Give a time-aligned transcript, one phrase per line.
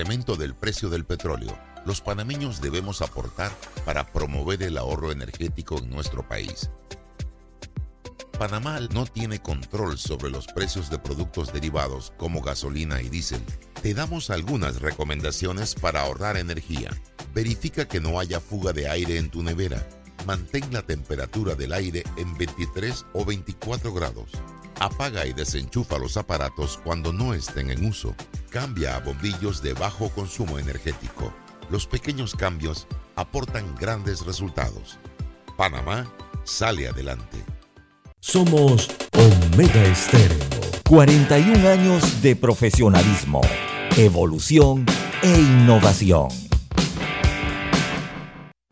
[0.00, 1.54] incremento del precio del petróleo,
[1.84, 3.52] los panameños debemos aportar
[3.84, 6.70] para promover el ahorro energético en nuestro país.
[8.38, 13.42] Panamá no tiene control sobre los precios de productos derivados como gasolina y diésel.
[13.82, 16.88] Te damos algunas recomendaciones para ahorrar energía.
[17.34, 19.86] Verifica que no haya fuga de aire en tu nevera.
[20.26, 24.30] Mantén la temperatura del aire en 23 o 24 grados.
[24.80, 28.14] Apaga y desenchufa los aparatos cuando no estén en uso.
[28.48, 31.34] Cambia a bombillos de bajo consumo energético.
[31.68, 34.98] Los pequeños cambios aportan grandes resultados.
[35.58, 36.10] Panamá
[36.44, 37.36] sale adelante.
[38.20, 40.38] Somos Omega Estéreo.
[40.88, 43.42] 41 años de profesionalismo,
[43.98, 44.86] evolución
[45.22, 46.28] e innovación.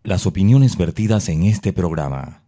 [0.03, 2.45] Las opiniones vertidas en este programa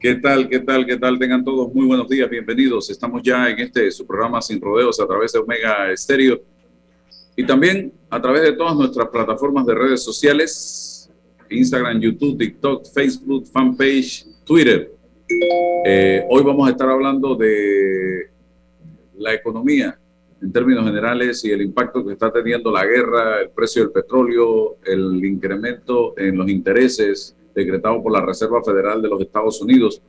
[0.00, 0.48] ¿Qué tal?
[0.48, 0.86] ¿Qué tal?
[0.86, 1.18] ¿Qué tal?
[1.18, 2.88] Tengan todos muy buenos días, bienvenidos.
[2.88, 6.40] Estamos ya en este su programa Sin Rodeos a través de Omega Estéreo
[7.36, 11.10] y también a través de todas nuestras plataformas de redes sociales,
[11.50, 14.90] Instagram, YouTube, TikTok, Facebook, fanpage, Twitter.
[15.84, 18.30] Eh, hoy vamos a estar hablando de
[19.18, 19.98] la economía
[20.40, 24.78] en términos generales y el impacto que está teniendo la guerra, el precio del petróleo,
[24.86, 30.02] el incremento en los intereses decretado por la Reserva Federal de los Estados Unidos,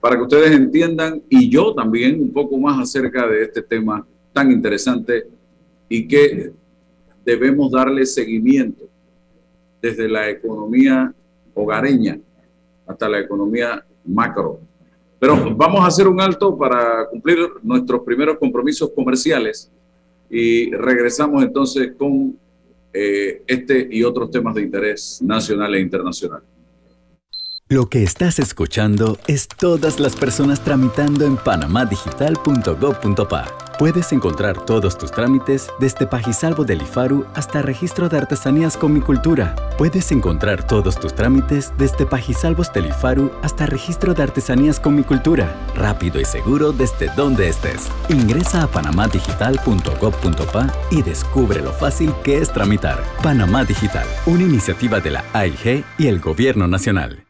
[0.00, 4.52] para que ustedes entiendan y yo también un poco más acerca de este tema tan
[4.52, 5.26] interesante
[5.88, 6.52] y que
[7.24, 8.84] debemos darle seguimiento
[9.80, 11.12] desde la economía
[11.54, 12.18] hogareña
[12.86, 14.60] hasta la economía macro.
[15.18, 19.70] Pero vamos a hacer un alto para cumplir nuestros primeros compromisos comerciales
[20.30, 22.38] y regresamos entonces con
[22.92, 26.42] eh, este y otros temas de interés nacional e internacional.
[27.68, 33.44] Lo que estás escuchando es todas las personas tramitando en panamadigital.gov.pa.
[33.76, 39.00] Puedes encontrar todos tus trámites desde Pajisalvo del IFARU hasta registro de artesanías con mi
[39.00, 39.56] cultura.
[39.78, 45.02] Puedes encontrar todos tus trámites desde Pajisalvos del IFARU hasta registro de artesanías con mi
[45.02, 45.52] cultura.
[45.74, 47.88] Rápido y seguro desde donde estés.
[48.08, 53.02] Ingresa a panamadigital.gov.pa y descubre lo fácil que es tramitar.
[53.24, 57.25] Panamá Digital, una iniciativa de la AIG y el Gobierno Nacional.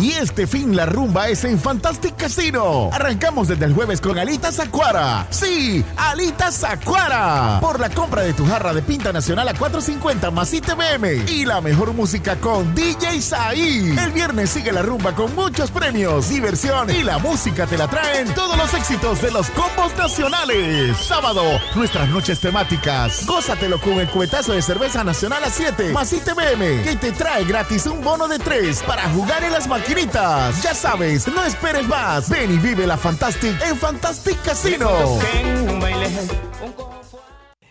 [0.00, 2.88] Y este fin la rumba es en Fantastic Casino.
[2.90, 5.26] Arrancamos desde el jueves con Alitas Acuara.
[5.28, 7.58] Sí, Alitas Acuara.
[7.60, 11.28] Por la compra de tu jarra de pinta nacional a 4.50 más ITBM.
[11.28, 13.94] Y la mejor música con DJ Saí.
[13.98, 18.32] El viernes sigue la rumba con muchos premios, diversión y la música te la traen
[18.34, 20.96] todos los éxitos de los combos nacionales.
[20.96, 21.42] Sábado,
[21.74, 23.26] nuestras noches temáticas.
[23.26, 27.84] Gózatelo con el cuetazo de cerveza nacional a 7 más ITBM que te trae gratis
[27.84, 32.28] un bono de 3 para jugar en las máquinas ya sabes, no esperes más.
[32.28, 34.90] Ven y vive la Fantastic en Fantastic Casino.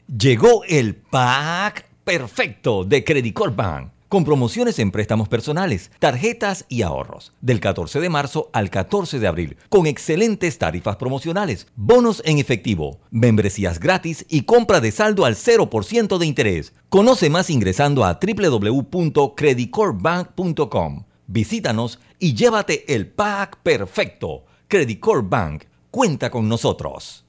[0.08, 6.82] Llegó el pack perfecto de Credit Corp Bank con promociones en préstamos personales, tarjetas y
[6.82, 12.40] ahorros, del 14 de marzo al 14 de abril, con excelentes tarifas promocionales, bonos en
[12.40, 16.74] efectivo, membresías gratis y compra de saldo al 0% de interés.
[16.90, 21.04] Conoce más ingresando a www.creditcorpbank.com.
[21.32, 24.46] Visítanos y llévate el pack perfecto.
[24.68, 27.29] Credit Corp Bank cuenta con nosotros.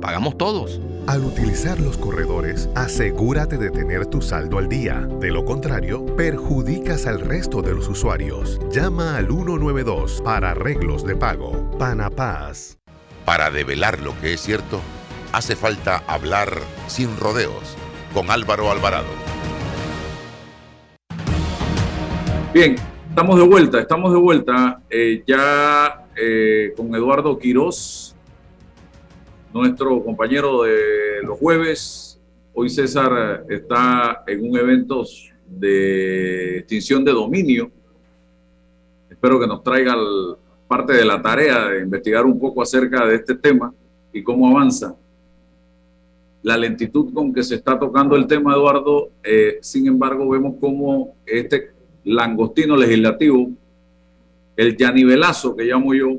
[0.00, 0.80] pagamos todos.
[1.06, 5.06] Al utilizar los corredores, asegúrate de tener tu saldo al día.
[5.20, 8.60] De lo contrario, perjudicas al resto de los usuarios.
[8.70, 11.70] Llama al 192 para arreglos de pago.
[11.78, 12.78] Panapaz.
[13.24, 14.80] Para develar lo que es cierto,
[15.32, 16.50] hace falta hablar
[16.86, 17.76] sin rodeos
[18.12, 19.08] con Álvaro Alvarado.
[22.54, 22.76] Bien,
[23.08, 28.05] estamos de vuelta, estamos de vuelta eh, ya eh, con Eduardo Quirós
[29.56, 32.20] nuestro compañero de los jueves.
[32.52, 35.04] Hoy César está en un evento
[35.46, 37.70] de extinción de dominio.
[39.08, 39.96] Espero que nos traiga
[40.68, 43.72] parte de la tarea de investigar un poco acerca de este tema
[44.12, 44.94] y cómo avanza.
[46.42, 51.16] La lentitud con que se está tocando el tema, Eduardo, eh, sin embargo, vemos cómo
[51.24, 51.70] este
[52.04, 53.50] langostino legislativo,
[54.54, 56.18] el yanivelazo que llamo yo,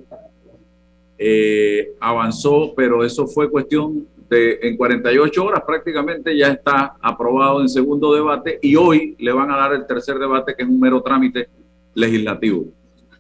[1.18, 7.70] eh, avanzó, pero eso fue cuestión de en 48 horas prácticamente ya está aprobado en
[7.70, 11.02] segundo debate y hoy le van a dar el tercer debate que es un mero
[11.02, 11.50] trámite
[11.94, 12.66] legislativo.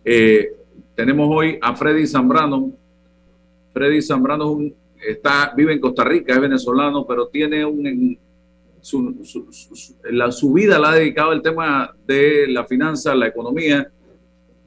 [0.03, 0.51] Eh,
[0.95, 2.71] tenemos hoy a Freddy Zambrano.
[3.73, 4.57] Freddy Zambrano
[5.05, 8.17] está, vive en Costa Rica, es venezolano, pero tiene un...
[8.79, 9.13] Su,
[10.11, 13.91] la, su vida la ha dedicado al tema de la finanza, la economía,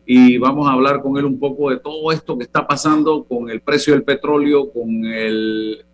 [0.06, 3.50] y vamos a hablar con él un poco de todo esto que está pasando con
[3.50, 5.85] el precio del petróleo, con el,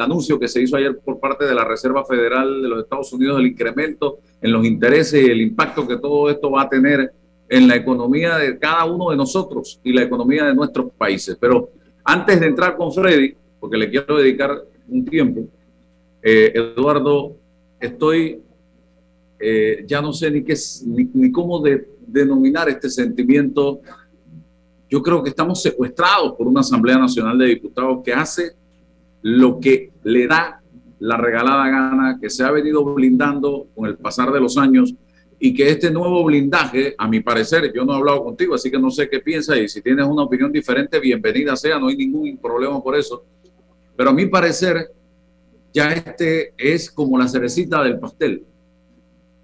[0.00, 3.36] anuncio que se hizo ayer por parte de la Reserva Federal de los Estados Unidos
[3.36, 7.12] del incremento en los intereses y el impacto que todo esto va a tener
[7.48, 11.36] en la economía de cada uno de nosotros y la economía de nuestros países.
[11.38, 11.70] Pero
[12.04, 15.42] antes de entrar con Freddy, porque le quiero dedicar un tiempo,
[16.22, 17.36] eh, Eduardo,
[17.78, 18.42] estoy,
[19.40, 20.54] eh, ya no sé ni, qué,
[20.86, 23.80] ni, ni cómo de, denominar este sentimiento,
[24.88, 28.52] yo creo que estamos secuestrados por una Asamblea Nacional de Diputados que hace
[29.22, 30.60] lo que le da
[30.98, 34.94] la regalada gana, que se ha venido blindando con el pasar de los años
[35.38, 38.78] y que este nuevo blindaje, a mi parecer, yo no he hablado contigo, así que
[38.78, 42.36] no sé qué piensas y si tienes una opinión diferente, bienvenida sea, no hay ningún
[42.36, 43.24] problema por eso.
[43.96, 44.92] Pero a mi parecer,
[45.72, 48.44] ya este es como la cerecita del pastel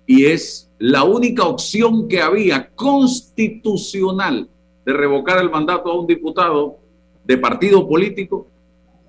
[0.07, 4.49] y es la única opción que había constitucional
[4.85, 6.79] de revocar el mandato a un diputado
[7.25, 8.47] de partido político,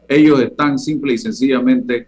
[0.07, 2.07] ellos están simple y sencillamente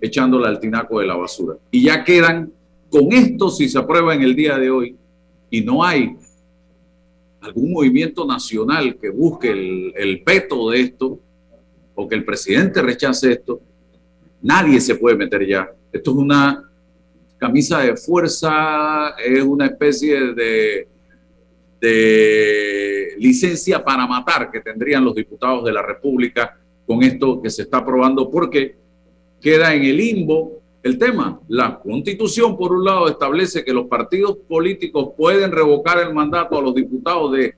[0.00, 1.56] echándole al tinaco de la basura.
[1.70, 2.52] Y ya quedan
[2.90, 4.96] con esto, si se aprueba en el día de hoy,
[5.50, 6.16] y no hay
[7.40, 11.18] algún movimiento nacional que busque el, el peto de esto,
[11.94, 13.60] o que el presidente rechace esto,
[14.40, 15.70] nadie se puede meter ya.
[15.92, 16.71] Esto es una
[17.42, 20.86] camisa de fuerza, es una especie de,
[21.80, 26.56] de licencia para matar que tendrían los diputados de la República
[26.86, 28.76] con esto que se está aprobando, porque
[29.40, 31.40] queda en el limbo el tema.
[31.48, 36.62] La constitución, por un lado, establece que los partidos políticos pueden revocar el mandato a
[36.62, 37.56] los diputados de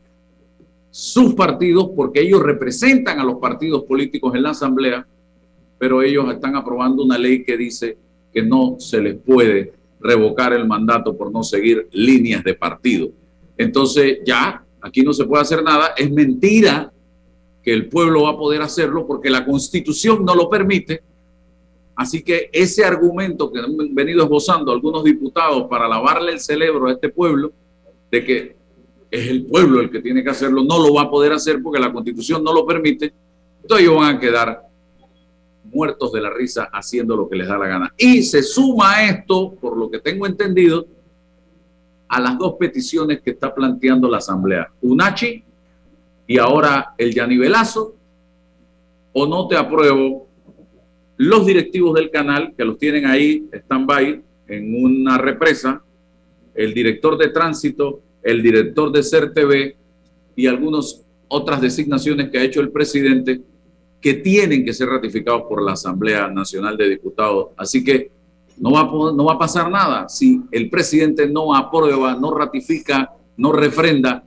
[0.88, 5.06] sus partidos porque ellos representan a los partidos políticos en la Asamblea,
[5.76, 7.98] pero ellos están aprobando una ley que dice
[8.34, 13.08] que no se les puede revocar el mandato por no seguir líneas de partido.
[13.56, 16.92] Entonces ya, aquí no se puede hacer nada, es mentira
[17.62, 21.02] que el pueblo va a poder hacerlo porque la constitución no lo permite.
[21.96, 26.92] Así que ese argumento que han venido esbozando algunos diputados para lavarle el cerebro a
[26.92, 27.52] este pueblo,
[28.10, 28.56] de que
[29.10, 31.80] es el pueblo el que tiene que hacerlo, no lo va a poder hacer porque
[31.80, 33.14] la constitución no lo permite,
[33.62, 34.62] entonces ellos van a quedar
[35.74, 37.94] muertos de la risa haciendo lo que les da la gana.
[37.98, 40.86] Y se suma esto, por lo que tengo entendido,
[42.08, 44.70] a las dos peticiones que está planteando la Asamblea.
[44.82, 45.44] UNACHI
[46.26, 47.94] y ahora el Yanivelazo,
[49.12, 50.28] o no te apruebo
[51.16, 55.82] los directivos del canal, que los tienen ahí, stand-by, en una represa,
[56.54, 59.74] el director de tránsito, el director de CERTV
[60.36, 63.40] y algunas otras designaciones que ha hecho el presidente
[64.04, 67.52] que tienen que ser ratificados por la Asamblea Nacional de Diputados.
[67.56, 68.10] Así que
[68.58, 73.14] no va, a, no va a pasar nada si el presidente no aprueba, no ratifica,
[73.38, 74.22] no refrenda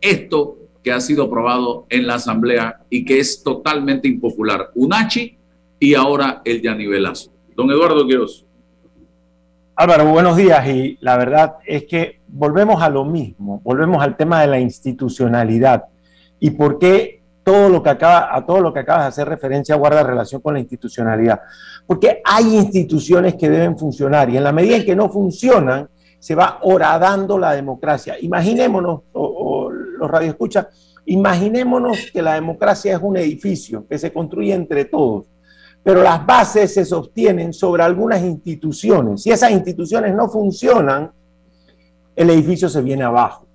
[0.00, 4.70] esto que ha sido aprobado en la Asamblea y que es totalmente impopular.
[4.76, 5.36] UNACHI
[5.78, 7.34] y ahora el Yanivelazo.
[7.54, 8.46] Don Eduardo Quiroz.
[9.76, 10.66] Álvaro, buenos días.
[10.66, 15.84] Y la verdad es que volvemos a lo mismo, volvemos al tema de la institucionalidad
[16.40, 19.76] y por qué todo lo que acaba, a todo lo que acabas de hacer referencia
[19.76, 21.40] guarda relación con la institucionalidad.
[21.86, 25.88] Porque hay instituciones que deben funcionar y en la medida en que no funcionan,
[26.22, 28.14] se va horadando la democracia.
[28.20, 30.68] Imaginémonos, o, los radioescuchas,
[31.06, 35.26] imaginémonos que la democracia es un edificio que se construye entre todos,
[35.82, 39.22] pero las bases se sostienen sobre algunas instituciones.
[39.22, 41.10] Si esas instituciones no funcionan,
[42.14, 43.48] el edificio se viene abajo.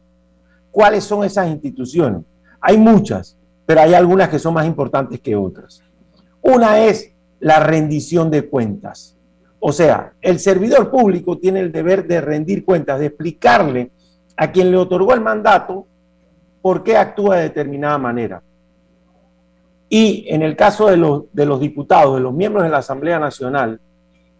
[0.69, 2.23] ¿Cuáles son esas instituciones?
[2.59, 3.36] Hay muchas
[3.67, 5.83] pero hay algunas que son más importantes que otras.
[6.41, 9.17] Una es la rendición de cuentas.
[9.59, 13.91] O sea, el servidor público tiene el deber de rendir cuentas, de explicarle
[14.37, 15.85] a quien le otorgó el mandato
[16.61, 18.41] por qué actúa de determinada manera.
[19.89, 23.81] Y en el caso de los, diputados, de los miembros de la Asamblea Nacional,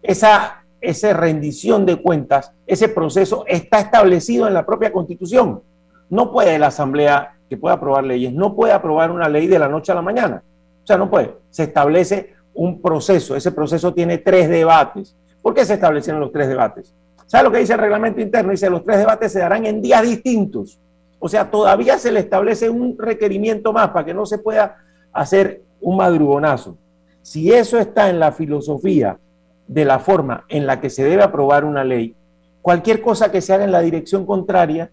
[0.01, 5.63] esa, esa rendición de cuentas, ese proceso está establecido en la propia Constitución.
[6.09, 9.67] No puede la Asamblea que puede aprobar leyes, no puede aprobar una ley de la
[9.67, 10.43] noche a la mañana.
[10.83, 11.35] O sea, no puede.
[11.49, 13.35] Se establece un proceso.
[13.35, 15.15] Ese proceso tiene tres debates.
[15.41, 16.93] ¿Por qué se establecieron los tres debates?
[17.25, 18.51] ¿Sabe lo que dice el reglamento interno?
[18.51, 20.79] Dice, los tres debates se darán en días distintos.
[21.19, 24.77] O sea, todavía se le establece un requerimiento más para que no se pueda
[25.11, 26.77] hacer un madrugonazo.
[27.21, 29.19] Si eso está en la filosofía
[29.67, 32.15] de la forma en la que se debe aprobar una ley,
[32.61, 34.91] cualquier cosa que se haga en la dirección contraria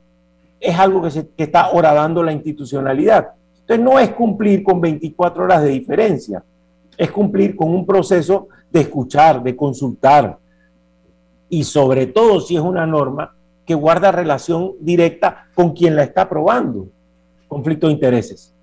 [0.61, 3.30] es algo que, se, está horadando la institucionalidad.
[3.61, 6.42] Entonces no es cumplir con 24 horas de diferencia,
[6.96, 10.38] es cumplir con un proceso de escuchar, de consultar
[11.49, 13.34] y sobre todo si es una norma
[13.64, 16.88] que guarda relación directa con quien la está aprobando,
[17.49, 18.54] conflicto de intereses.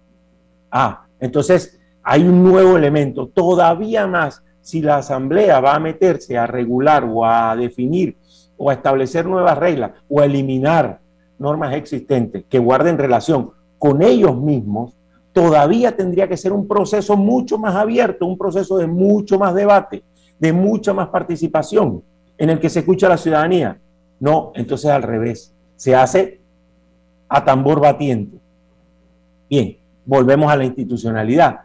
[0.70, 6.48] Ah, entonces hay un nuevo elemento, todavía más si la asamblea va a meterse a
[6.48, 8.18] regular o a definir
[8.58, 11.00] o a establecer nuevas reglas o a eliminar
[11.42, 14.96] normas existentes que guarden relación con ellos mismos,
[15.34, 20.04] todavía tendría que ser un proceso mucho más abierto, un proceso de mucho más debate,
[20.40, 22.04] de mucha más participación,
[22.38, 23.80] en el que se escucha a la ciudadanía.
[24.20, 26.40] No, entonces al revés, se hace
[27.28, 28.38] a tambor batiente.
[29.50, 31.62] Bien, volvemos a la institucionalidad.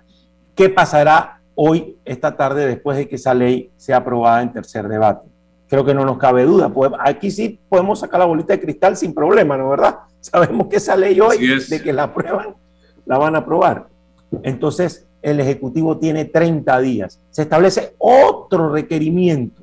[0.54, 5.28] ¿Qué pasará hoy, esta tarde, después de que esa ley sea aprobada en tercer debate?
[5.68, 6.72] Creo que no nos cabe duda.
[7.00, 9.98] Aquí sí podemos sacar la bolita de cristal sin problema, ¿no verdad?
[10.20, 12.54] Sabemos que esa ley hoy, de que la aprueban,
[13.04, 13.86] la van a aprobar.
[14.42, 17.20] Entonces, el Ejecutivo tiene 30 días.
[17.30, 19.62] Se establece otro requerimiento.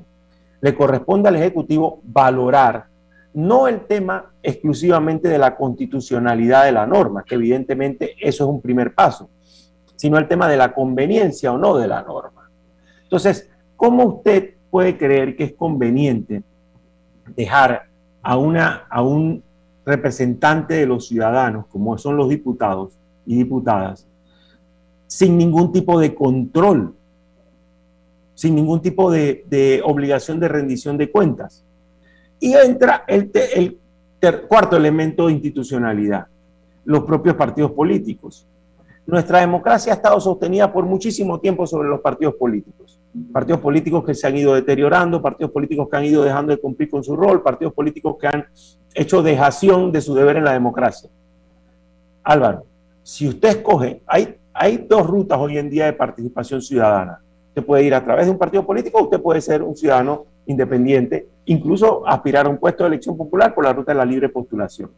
[0.60, 2.86] Le corresponde al Ejecutivo valorar
[3.34, 8.60] no el tema exclusivamente de la constitucionalidad de la norma, que evidentemente eso es un
[8.60, 9.28] primer paso,
[9.96, 12.48] sino el tema de la conveniencia o no de la norma.
[13.02, 16.42] Entonces, ¿cómo usted puede creer que es conveniente
[17.36, 17.84] dejar
[18.20, 19.40] a, una, a un
[19.86, 24.04] representante de los ciudadanos, como son los diputados y diputadas,
[25.06, 26.92] sin ningún tipo de control,
[28.34, 31.64] sin ningún tipo de, obligación de rendición de cuentas.
[32.40, 33.30] Y entra el,
[34.20, 36.26] el cuarto elemento de institucionalidad,
[36.84, 38.44] los propios partidos políticos.
[39.06, 42.98] Nuestra democracia ha estado sostenida por muchísimo tiempo sobre los partidos políticos.
[43.32, 46.90] Partidos políticos que se han ido deteriorando, partidos políticos que han ido dejando de cumplir
[46.90, 48.46] con su rol, partidos políticos que han
[48.92, 51.10] hecho dejación de su deber en la democracia.
[52.24, 52.64] Álvaro,
[53.02, 57.20] si usted escoge, hay, hay dos rutas hoy en día de participación ciudadana.
[57.48, 60.24] Usted puede ir a través de un partido político o usted puede ser un ciudadano
[60.46, 64.28] independiente, incluso aspirar a un puesto de elección popular por la ruta de la libre
[64.28, 64.90] postulación.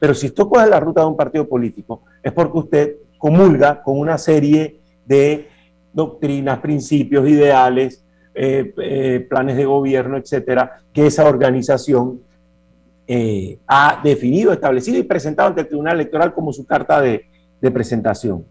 [0.00, 3.98] Pero si usted coge la ruta de un partido político, es porque usted comulga con
[3.98, 5.48] una serie de
[5.94, 12.20] doctrinas, principios, ideales, eh, eh, planes de gobierno, etcétera, que esa organización
[13.06, 17.26] eh, ha definido, establecido y presentado ante el Tribunal Electoral como su carta de,
[17.60, 18.44] de presentación.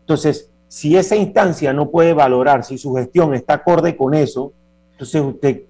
[0.00, 4.52] Entonces, si esa instancia no puede valorar si su gestión está acorde con eso,
[4.92, 5.62] entonces usted,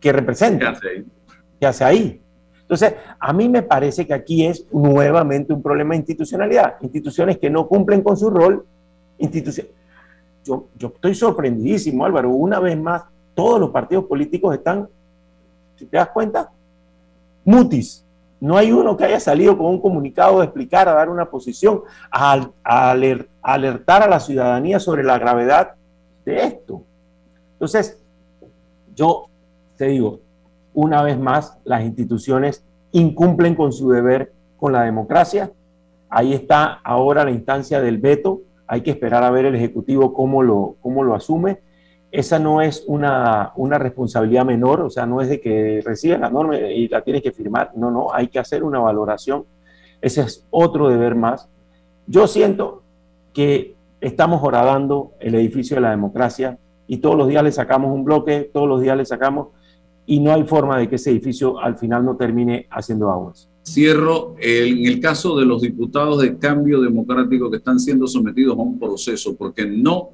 [0.00, 0.72] ¿qué representa?
[0.72, 1.04] ¿Qué hace ahí?
[1.60, 2.20] ¿Qué hace ahí?
[2.62, 6.76] Entonces, a mí me parece que aquí es nuevamente un problema de institucionalidad.
[6.80, 8.64] Instituciones que no cumplen con su rol.
[9.18, 9.70] Instituciones.
[10.44, 12.30] Yo, yo estoy sorprendidísimo, Álvaro.
[12.30, 13.02] Una vez más,
[13.34, 14.88] todos los partidos políticos están,
[15.76, 16.50] si te das cuenta,
[17.44, 18.04] mutis.
[18.40, 21.80] No hay uno que haya salido con un comunicado a explicar, a dar una posición,
[22.10, 22.90] a, a
[23.42, 25.74] alertar a la ciudadanía sobre la gravedad
[26.24, 26.82] de esto.
[27.54, 27.98] Entonces,
[28.94, 29.28] yo
[29.76, 30.20] te digo,
[30.74, 35.50] una vez más, las instituciones incumplen con su deber con la democracia.
[36.08, 38.42] Ahí está ahora la instancia del veto.
[38.66, 41.60] Hay que esperar a ver el Ejecutivo cómo lo, cómo lo asume.
[42.10, 46.30] Esa no es una, una responsabilidad menor, o sea, no es de que recibes la
[46.30, 47.72] norma y la tienes que firmar.
[47.74, 49.44] No, no, hay que hacer una valoración.
[50.00, 51.48] Ese es otro deber más.
[52.06, 52.82] Yo siento
[53.32, 58.04] que estamos horadando el edificio de la democracia y todos los días le sacamos un
[58.04, 59.48] bloque, todos los días le sacamos
[60.06, 63.48] y no hay forma de que ese edificio al final no termine haciendo aguas.
[63.64, 68.60] Cierro en el caso de los diputados de cambio democrático que están siendo sometidos a
[68.60, 70.10] un proceso porque no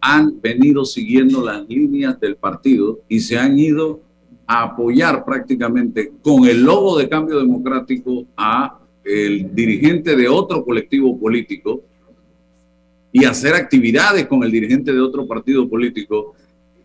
[0.00, 4.00] han venido siguiendo las líneas del partido y se han ido
[4.46, 11.18] a apoyar prácticamente con el logo de cambio democrático a el dirigente de otro colectivo
[11.18, 11.82] político
[13.12, 16.34] y hacer actividades con el dirigente de otro partido político,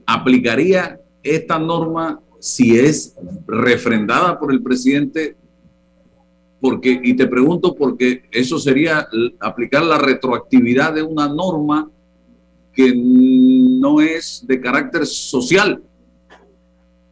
[0.06, 3.16] aplicaría esta norma si es
[3.48, 5.36] refrendada por el presidente,
[6.62, 9.08] porque, y te pregunto porque eso sería
[9.40, 11.90] aplicar la retroactividad de una norma
[12.74, 15.82] que no es de carácter social.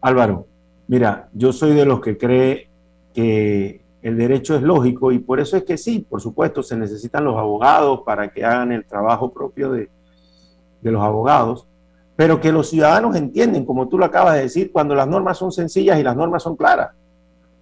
[0.02, 0.48] Álvaro,
[0.88, 2.70] mira, yo soy de los que cree
[3.14, 7.24] que el derecho es lógico y por eso es que sí, por supuesto, se necesitan
[7.26, 9.90] los abogados para que hagan el trabajo propio de,
[10.82, 11.68] de los abogados,
[12.16, 15.52] pero que los ciudadanos entienden, como tú lo acabas de decir, cuando las normas son
[15.52, 16.92] sencillas y las normas son claras.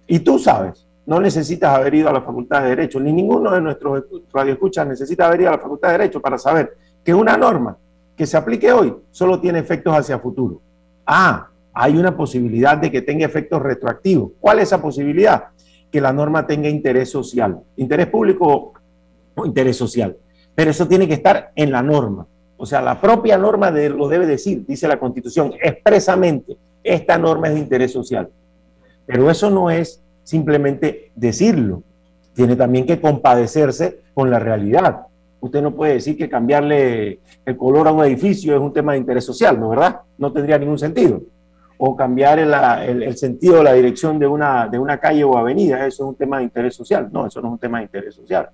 [0.06, 3.60] Y tú sabes, no necesitas haber ido a la Facultad de Derecho, ni ninguno de
[3.60, 7.76] nuestros radioescuchas necesita haber ido a la Facultad de Derecho para saber que una norma
[8.16, 10.60] que se aplique hoy solo tiene efectos hacia futuro.
[11.06, 14.32] Ah, hay una posibilidad de que tenga efectos retroactivos.
[14.40, 15.44] ¿Cuál es esa posibilidad?
[15.92, 18.72] Que la norma tenga interés social, interés público
[19.34, 20.16] o interés social.
[20.54, 22.26] Pero eso tiene que estar en la norma.
[22.56, 27.48] O sea, la propia norma de, lo debe decir, dice la Constitución expresamente, esta norma
[27.48, 28.30] es de interés social.
[29.04, 31.84] Pero eso no es simplemente decirlo,
[32.34, 35.06] tiene también que compadecerse con la realidad.
[35.40, 38.98] Usted no puede decir que cambiarle el color a un edificio es un tema de
[38.98, 40.00] interés social, ¿no verdad?
[40.18, 41.22] No tendría ningún sentido.
[41.78, 42.52] O cambiar el,
[43.02, 46.16] el, sentido de la dirección de una, de una calle o avenida, eso es un
[46.16, 47.08] tema de interés social.
[47.12, 48.48] No, eso no es un tema de interés social.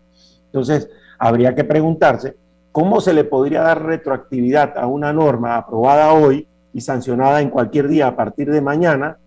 [0.47, 2.37] Entonces, habría que preguntarse
[2.73, 7.89] ¿cómo se le podría dar retroactividad a una norma aprobada hoy y sancionada en cualquier
[7.89, 9.19] día a partir de mañana,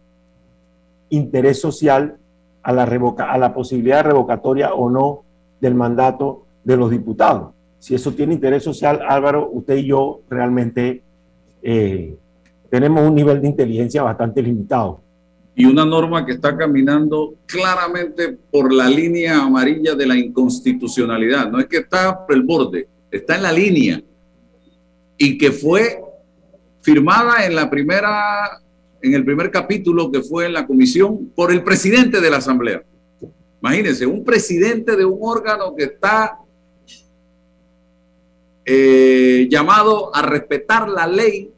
[1.10, 2.18] interés social
[2.66, 5.24] a la, revoca a la posibilidad revocatoria o no
[5.62, 7.54] del mandato de los diputados?
[7.78, 11.04] Si eso tiene interés social, Álvaro, usted y yo realmente
[11.62, 12.18] eh,
[12.72, 15.02] tenemos un nivel de inteligencia bastante limitado.
[15.56, 21.50] Y una norma que está caminando claramente por la línea amarilla de la inconstitucionalidad.
[21.50, 24.02] No es que está por el borde, está en la línea
[25.18, 26.02] y que fue
[26.82, 28.60] firmada en la primera
[29.06, 32.84] en el primer capítulo que fue en la comisión por el presidente de la asamblea.
[33.62, 36.40] Imagínense, un presidente de un órgano que está
[38.66, 41.52] eh, llamado a respetar la ley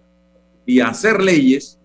[0.65, 1.79] y a hacer leyes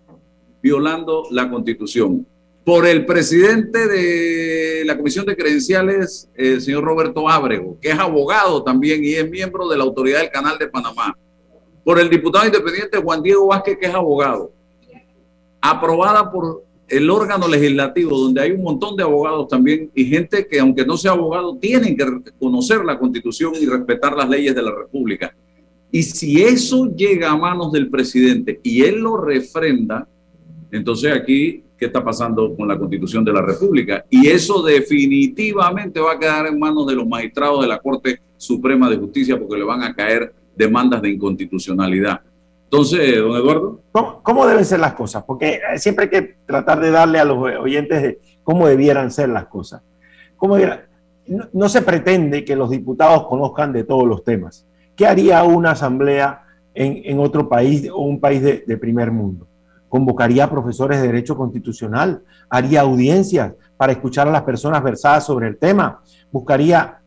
[0.60, 2.26] violando la constitución.
[2.64, 8.64] Por el presidente de la Comisión de Credenciales, el señor Roberto Ábrego, que es abogado
[8.64, 11.16] también y es miembro de la Autoridad del Canal de Panamá,
[11.84, 14.52] por el diputado independiente Juan Diego Vázquez, que es abogado,
[15.62, 20.60] aprobada por el órgano legislativo, donde hay un montón de abogados también y gente que,
[20.60, 22.04] aunque no sea abogado, tienen que
[22.38, 25.34] conocer la constitución y respetar las leyes de la República.
[25.90, 30.06] Y si eso llega a manos del presidente y él lo refrenda,
[30.70, 34.04] entonces aquí qué está pasando con la constitución de la República.
[34.08, 38.88] Y eso definitivamente va a quedar en manos de los magistrados de la Corte Suprema
[38.88, 42.20] de Justicia porque le van a caer demandas de inconstitucionalidad.
[42.72, 43.80] Entonces, don Eduardo.
[44.22, 45.22] ¿Cómo, deben ser las cosas?
[45.24, 49.44] Porque siempre hay que tratar de darle a los oyentes de cómo debieran ser las
[49.44, 49.82] cosas.
[50.38, 50.56] ¿Cómo
[51.52, 54.66] no, se pretende que los diputados conozcan de todos los temas.
[54.96, 59.46] ¿Qué haría una asamblea en, otro país o un país de, primer mundo?
[59.90, 65.58] Convocaría profesores de derecho constitucional, haría audiencias para escuchar a las personas versadas sobre el
[65.58, 67.00] tema, buscaría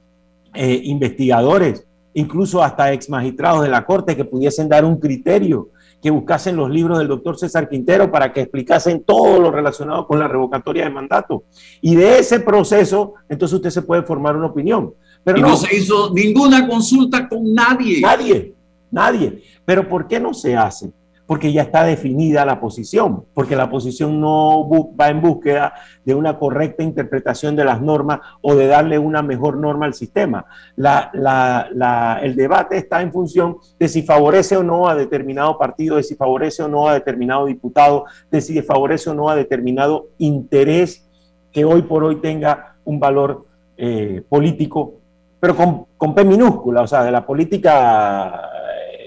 [0.53, 5.69] eh, investigadores, incluso hasta ex magistrados de la Corte que pudiesen dar un criterio,
[6.01, 10.17] que buscasen los libros del doctor César Quintero para que explicasen todo lo relacionado con
[10.19, 11.43] la revocatoria de mandato.
[11.81, 14.93] Y de ese proceso, entonces usted se puede formar una opinión.
[15.23, 18.01] Pero y no se hizo ninguna consulta con nadie.
[18.01, 18.53] Nadie,
[18.91, 19.43] nadie.
[19.65, 20.91] Pero ¿por qué no se hace?
[21.27, 26.37] Porque ya está definida la posición, porque la posición no va en búsqueda de una
[26.37, 30.45] correcta interpretación de las normas o de darle una mejor norma al sistema.
[30.77, 36.15] el debate está en función de si favorece o no a determinado partido, de si
[36.15, 41.07] favorece o no a determinado diputado, de si favorece o no a determinado interés
[41.51, 43.45] que hoy por hoy tenga un valor
[43.77, 44.95] eh, político,
[45.39, 48.51] pero con, con P minúscula, o sea, de la política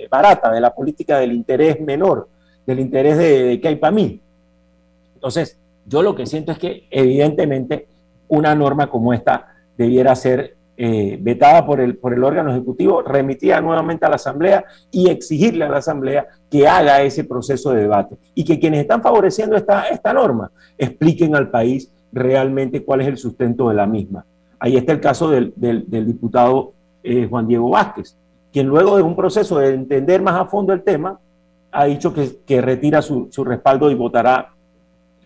[0.08, 2.28] barata, de la política del interés menor,
[2.66, 4.20] del interés de, que hay para mí.
[5.14, 7.88] Entonces, yo lo que siento es que evidentemente
[8.28, 13.60] una norma como esta debiera ser eh, vetada por el, por el órgano ejecutivo, remitida
[13.60, 18.16] nuevamente a la Asamblea y exigirle a la Asamblea que haga ese proceso de debate
[18.34, 23.16] y que quienes están favoreciendo esta, esta norma expliquen al país realmente cuál es el
[23.16, 24.24] sustento de la misma.
[24.60, 28.16] Ahí está el caso del, diputado eh, Juan Diego Vázquez,
[28.52, 31.18] quien luego de un proceso de entender más a fondo el tema,
[31.70, 34.52] ha dicho que, retira su, respaldo y votará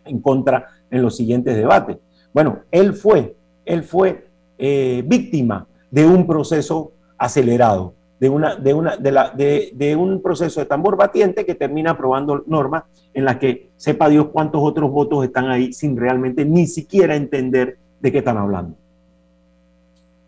[0.04, 1.98] en contra en los siguientes debates.
[2.32, 8.96] Bueno, él fue, él fue eh, víctima de un proceso acelerado, de, una, de, una,
[8.96, 13.70] de, la, de, un proceso de tambor batiente que termina aprobando normas en las que
[13.76, 18.38] sepa Dios cuántos otros votos están ahí sin realmente ni siquiera entender de qué están
[18.38, 18.76] hablando.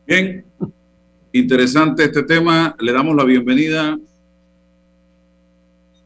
[0.07, 0.45] Bien,
[1.35, 2.77] Interesante este tema.
[2.79, 3.99] Le damos la bienvenida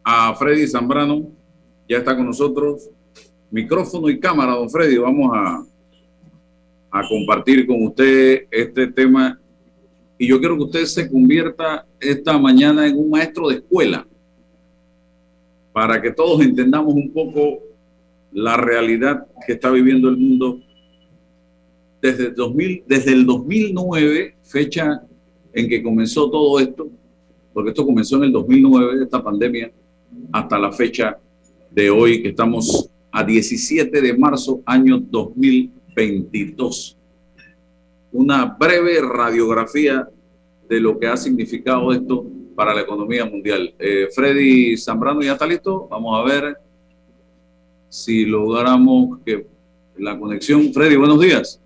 [0.03, 1.31] a Freddy Zambrano.
[1.87, 2.89] Ya está con nosotros.
[3.51, 4.97] Micrófono y cámara, don Freddy.
[4.97, 5.63] Vamos a,
[6.91, 9.39] a compartir con usted este tema.
[10.17, 14.07] Y yo quiero que usted se convierta esta mañana en un maestro de escuela
[15.75, 17.59] para que todos entendamos un poco
[18.33, 20.59] la realidad que está viviendo el mundo
[22.01, 25.03] desde, 2000, desde el 2009, fecha
[25.59, 26.89] en que comenzó todo esto,
[27.53, 29.73] porque esto comenzó en el 2009, esta pandemia,
[30.33, 31.19] hasta la fecha
[31.71, 36.97] de hoy, que estamos a 17 de marzo, año 2022.
[38.13, 40.09] Una breve radiografía
[40.69, 43.75] de lo que ha significado esto para la economía mundial.
[43.79, 45.89] Eh, Freddy Zambrano ya está listo.
[45.91, 46.57] Vamos a ver
[47.89, 49.45] si logramos que
[49.97, 50.73] la conexión.
[50.73, 51.61] Freddy, buenos días.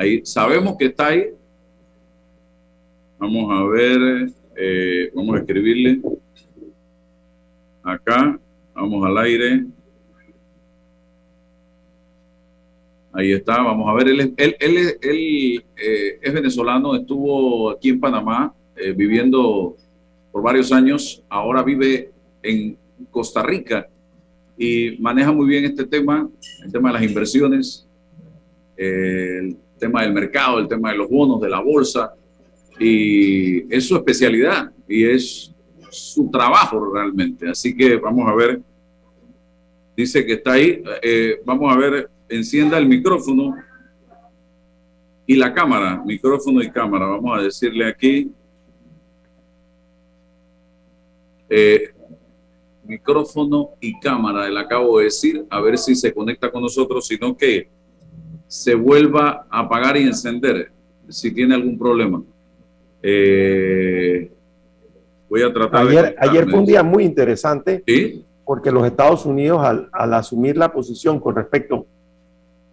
[0.00, 1.26] Ahí sabemos que está ahí.
[3.18, 6.00] Vamos a ver, eh, vamos a escribirle
[7.82, 8.40] acá,
[8.74, 9.66] vamos al aire.
[13.12, 18.00] Ahí está, vamos a ver, él, él, él, él eh, es venezolano, estuvo aquí en
[18.00, 19.76] Panamá eh, viviendo
[20.32, 22.10] por varios años, ahora vive
[22.42, 22.74] en
[23.10, 23.86] Costa Rica
[24.56, 26.26] y maneja muy bien este tema,
[26.64, 27.86] el tema de las inversiones,
[28.78, 32.14] el tema del mercado, el tema de los bonos, de la bolsa,
[32.78, 35.52] y es su especialidad y es
[35.90, 37.48] su trabajo realmente.
[37.48, 38.60] Así que vamos a ver,
[39.96, 43.56] dice que está ahí, eh, vamos a ver, encienda el micrófono
[45.26, 48.30] y la cámara, micrófono y cámara, vamos a decirle aquí.
[51.48, 51.92] Eh,
[52.84, 57.36] micrófono y cámara, le acabo de decir, a ver si se conecta con nosotros, sino
[57.36, 57.68] que
[58.50, 60.72] se vuelva a apagar y encender
[61.08, 62.20] si tiene algún problema.
[63.00, 64.28] Eh,
[65.28, 67.84] voy a tratar ayer, Ayer fue un día muy interesante
[68.44, 71.86] porque los Estados Unidos al, asumir la posición con respecto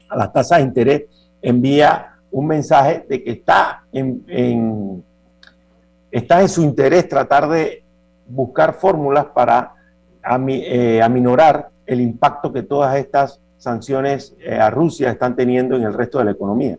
[0.10, 1.04] a las tasas de interés
[1.44, 5.04] envía un mensaje de que está en,
[6.10, 7.84] está en su interés tratar de
[8.28, 9.76] buscar fórmulas para
[10.48, 15.94] eh, aminorar el impacto que todas estas sanciones eh, a Rusia están teniendo en el
[15.94, 16.78] resto de la economía.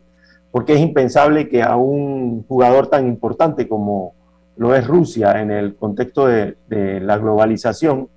[0.51, 4.15] Porque es impensable que a un jugador tan importante como
[4.57, 6.57] lo es Rusia en el contexto de,
[7.01, 8.09] la globalización,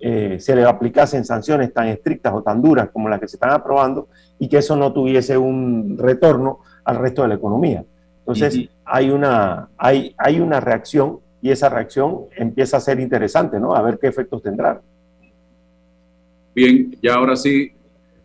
[0.00, 3.50] eh, se le aplicasen sanciones tan estrictas o tan duras como las que se están
[3.50, 7.84] aprobando y que eso no tuviese un retorno al resto de la economía.
[8.20, 13.74] Entonces, hay, una, hay, hay una reacción y esa reacción empieza a ser interesante, ¿no?
[13.74, 14.80] A ver qué efectos tendrá.
[16.54, 17.72] Bien, ya ahora sí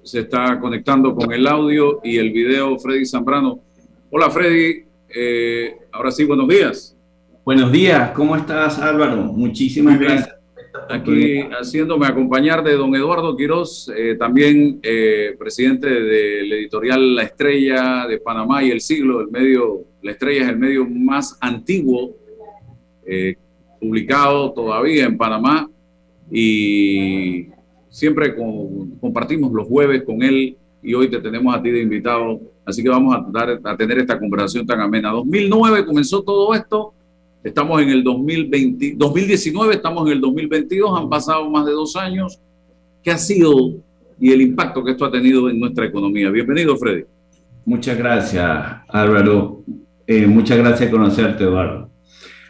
[0.08, 3.60] se está conectando con el audio y el video Freddy Zambrano.
[4.10, 6.98] Hola Freddy, eh, ahora sí, buenos días.
[7.44, 9.18] Buenos días, ¿cómo estás Álvaro?
[9.18, 10.34] Muchísimas gracias.
[10.90, 18.08] Aquí haciéndome acompañar de don Eduardo Quiroz, eh, también eh, presidente del editorial La Estrella
[18.08, 22.16] de Panamá y El Siglo, el medio, La Estrella es el medio más antiguo
[23.80, 25.70] publicado todavía en Panamá
[26.30, 27.48] y
[27.90, 28.36] siempre
[29.00, 32.90] compartimos los jueves con él y hoy te tenemos a ti de invitado, así que
[32.90, 35.10] vamos a, dar, a tener esta conversación tan amena.
[35.12, 36.94] 2009 comenzó todo esto,
[37.44, 42.40] estamos en el 2020, 2019, estamos en el 2022, han pasado más de dos años.
[43.04, 43.76] ¿Qué ha sido
[44.20, 46.30] y el impacto que esto ha tenido en nuestra economía?
[46.30, 47.04] Bienvenido, Freddy.
[47.66, 48.46] Muchas gracias,
[48.88, 49.64] Álvaro.
[50.06, 51.90] Eh, muchas gracias por conocerte, Eduardo.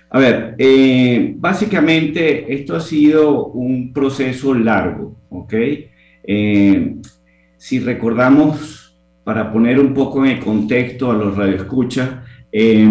[0.09, 5.53] A ver, eh, básicamente esto ha sido un proceso largo, ¿ok?
[6.23, 6.95] Eh,
[7.57, 12.09] si recordamos, para poner un poco en el contexto a los radioescuchas,
[12.51, 12.87] eh,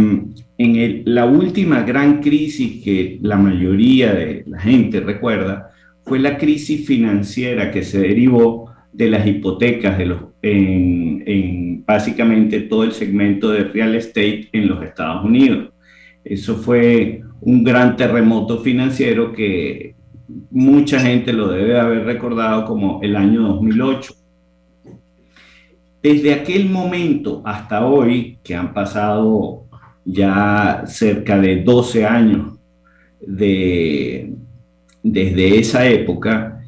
[0.59, 5.71] en la última gran crisis que la mayoría de la gente recuerda
[6.03, 12.61] fue la crisis financiera que se derivó de las hipotecas de los, en, en básicamente
[12.61, 15.73] todo el segmento de real estate en los Estados Unidos.
[16.25, 19.96] Eso fue un gran terremoto financiero que
[20.51, 24.15] mucha gente lo debe haber recordado como el año 2008.
[26.03, 29.65] Desde aquel momento hasta hoy, que han pasado
[30.05, 32.59] ya cerca de 12 años
[33.21, 34.33] de,
[35.03, 36.61] desde esa época,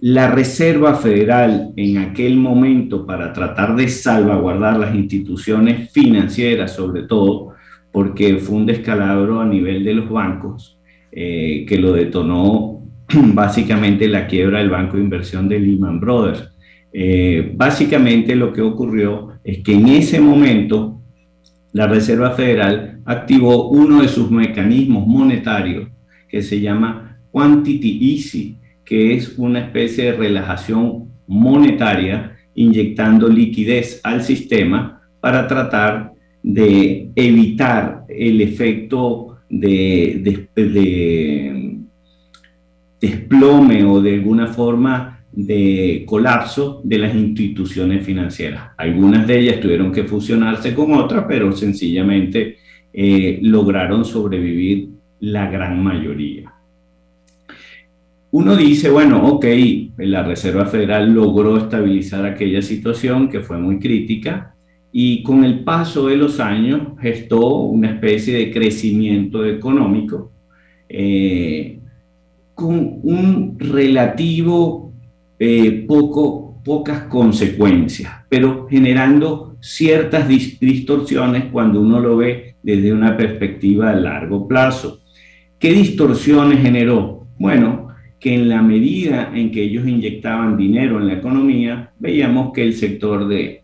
[0.00, 7.54] la Reserva Federal en aquel momento para tratar de salvaguardar las instituciones financieras, sobre todo,
[7.90, 10.78] porque fue un descalabro a nivel de los bancos
[11.10, 12.77] eh, que lo detonó
[13.34, 16.48] básicamente la quiebra del banco de inversión de Lehman Brothers.
[16.92, 21.00] Eh, básicamente lo que ocurrió es que en ese momento
[21.72, 25.88] la Reserva Federal activó uno de sus mecanismos monetarios
[26.28, 34.22] que se llama Quantity Easy, que es una especie de relajación monetaria inyectando liquidez al
[34.22, 40.48] sistema para tratar de evitar el efecto de,
[43.00, 48.70] desplome o de alguna forma de colapso de las instituciones financieras.
[48.76, 52.56] Algunas de ellas tuvieron que fusionarse con otras, pero sencillamente
[52.92, 54.88] eh, lograron sobrevivir
[55.20, 56.52] la gran mayoría.
[58.30, 59.46] Uno dice, bueno, ok,
[59.98, 64.54] la Reserva Federal logró estabilizar aquella situación que fue muy crítica,
[64.92, 70.32] y con el paso de los años gestó una especie de crecimiento económico
[70.88, 71.78] eh,
[72.58, 74.92] con un relativo
[75.38, 83.94] eh, poco, pocas consecuencias, pero generando ciertas distorsiones cuando uno lo ve desde una perspectiva
[83.94, 84.98] de largo plazo.
[85.60, 87.28] ¿Qué distorsiones generó?
[87.38, 92.64] Bueno, que en la medida en que ellos inyectaban dinero en la economía, veíamos que
[92.64, 93.62] el sector de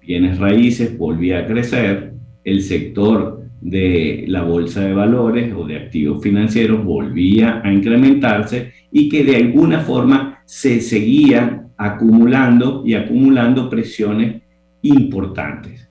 [0.00, 2.12] bienes raíces volvía a crecer,
[2.44, 9.08] el sector de la bolsa de valores o de activos financieros volvía a incrementarse y
[9.08, 14.42] que de alguna forma se seguían acumulando y acumulando presiones
[14.82, 15.88] importantes.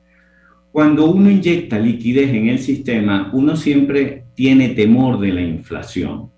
[0.71, 6.29] Cuando uno inyecta liquidez en el sistema, uno siempre tiene temor de la inflación.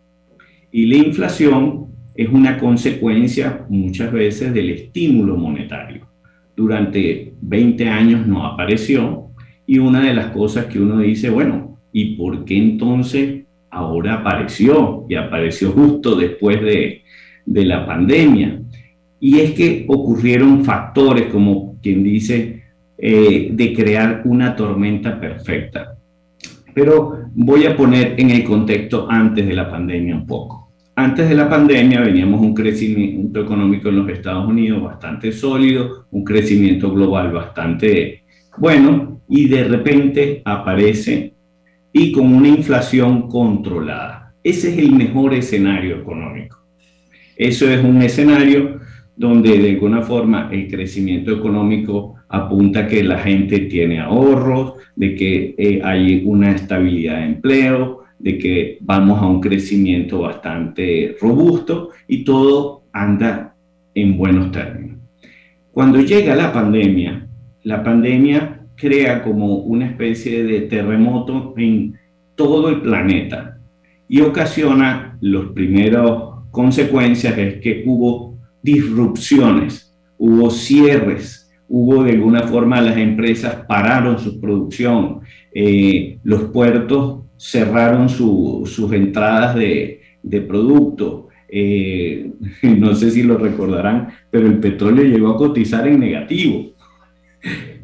[0.71, 6.13] Y la inflación es una consecuencia muchas veces del estímulo monetario
[6.55, 9.29] durante 20 años no apareció
[9.65, 15.05] y una de las cosas que uno dice, bueno, ¿y por qué entonces ahora apareció?
[15.09, 17.01] Y apareció justo después de,
[17.45, 18.61] la pandemia.
[19.19, 22.63] Y es que ocurrieron factores, como quien dice,
[22.97, 25.97] eh, de crear una tormenta perfecta.
[26.73, 30.71] Pero voy a poner en el contexto antes de la pandemia un poco.
[30.95, 36.23] Antes de la pandemia veníamos un crecimiento económico en los Estados Unidos bastante sólido, un
[36.23, 38.23] crecimiento global bastante
[38.57, 41.33] bueno y de repente aparece
[41.91, 44.33] y con una inflación controlada.
[44.43, 46.57] Ese es el mejor escenario económico.
[47.37, 48.79] Eso es un escenario
[49.15, 55.55] donde de alguna forma el crecimiento económico apunta que la gente tiene ahorros, de que
[55.57, 62.23] eh, hay una estabilidad de empleo, de que vamos a un crecimiento bastante robusto y
[62.23, 63.55] todo anda
[63.93, 64.99] en buenos términos.
[65.71, 67.27] Cuando llega la pandemia,
[67.63, 71.97] la pandemia crea como una especie de terremoto en
[72.35, 73.49] todo el planeta.
[74.09, 82.81] y ocasiona los primeros consecuencias es que hubo disrupciones, hubo cierres, hubo de alguna forma
[82.81, 85.21] las empresas pararon su producción,
[85.53, 91.27] eh, los puertos cerraron sus entradas de, de producto.
[91.49, 92.31] Eh,
[92.63, 96.71] no sé si lo recordarán, pero el petróleo llegó a cotizar en negativo,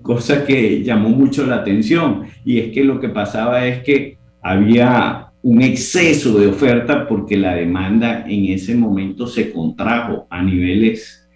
[0.09, 2.23] cosa que llamó mucho la atención.
[2.43, 7.53] Y es que lo que pasaba es que había un exceso de oferta porque la
[7.53, 11.29] demanda en ese momento se contrajo a niveles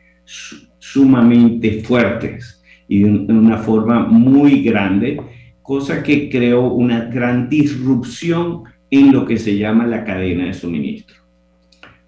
[0.80, 5.22] sumamente fuertes y de una forma muy grande,
[5.62, 11.18] cosa que creó una gran disrupción en lo que se llama la cadena de suministro.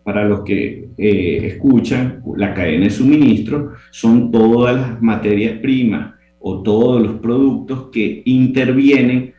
[0.03, 6.14] Para los que eh, escuchan, la cadena de suministro son todas las materias primas
[6.47, 9.33] o todos los productos que intervienen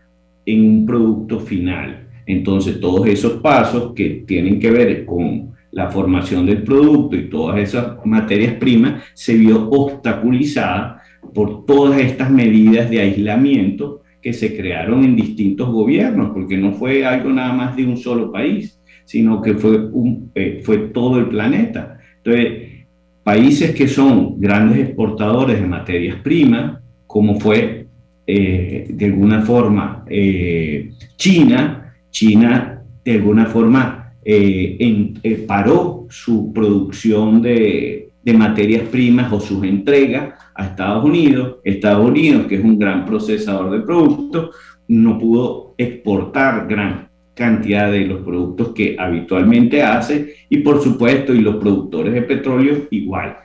[0.44, 6.44] en un producto final entonces, todos esos pasos que tienen que ver con la formación
[6.44, 13.00] del producto y todas esas materias primas se vio obstaculizada por todas estas medidas de
[13.00, 17.96] aislamiento que se crearon en distintos gobiernos, porque no fue algo nada más de un
[17.96, 21.98] solo país, sino que fue, un, eh, fue todo el planeta.
[22.24, 22.86] Entonces,
[23.22, 26.80] países que son grandes exportadores de materias primas,
[27.16, 27.86] como fue
[28.26, 34.76] eh, de alguna forma eh, China, China de alguna forma eh,
[35.22, 41.56] eh, paró su producción de, materias primas o sus entregas a Estados Unidos.
[41.64, 44.54] Estados Unidos, que es un gran procesador de productos,
[44.88, 51.40] no pudo exportar gran cantidad de los productos que habitualmente hace y por supuesto y
[51.40, 53.38] los productores de petróleo igual.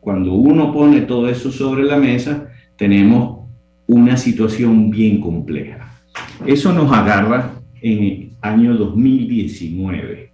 [0.00, 2.48] Cuando uno pone todo eso sobre la mesa,
[2.82, 3.46] tenemos
[3.86, 6.02] una situación bien compleja.
[6.44, 10.32] Eso nos agarra en el año 2019,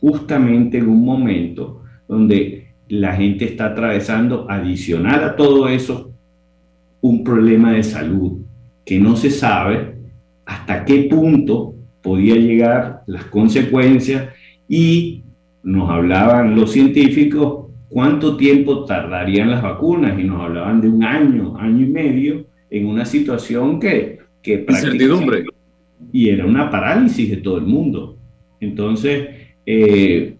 [0.00, 6.12] justamente en un momento donde la gente está atravesando, adicional a todo eso,
[7.00, 8.42] un problema de salud
[8.86, 9.96] que no se sabe
[10.46, 14.28] hasta qué punto podía llegar las consecuencias
[14.68, 15.24] y
[15.64, 21.56] nos hablaban los científicos cuánto tiempo tardarían las vacunas y nos hablaban de un año,
[21.56, 25.46] año y medio en una situación que, que prácticamente
[26.12, 28.16] y era una parálisis de todo el mundo.
[28.60, 29.28] Entonces,
[29.66, 30.36] eh,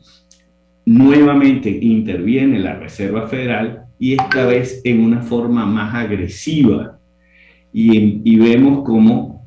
[0.85, 6.99] nuevamente interviene la Reserva Federal y esta vez en una forma más agresiva.
[7.73, 9.45] Y, y vemos cómo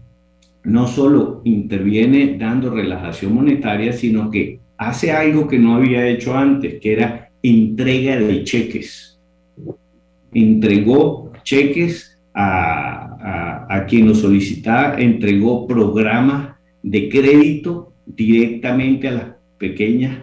[0.63, 6.79] no solo interviene dando relajación monetaria, sino que hace algo que no había hecho antes,
[6.79, 9.19] que era entrega de cheques.
[10.33, 19.25] Entregó cheques a, quien lo solicitaba entregó programas de crédito directamente a las
[19.57, 20.17] pequeñas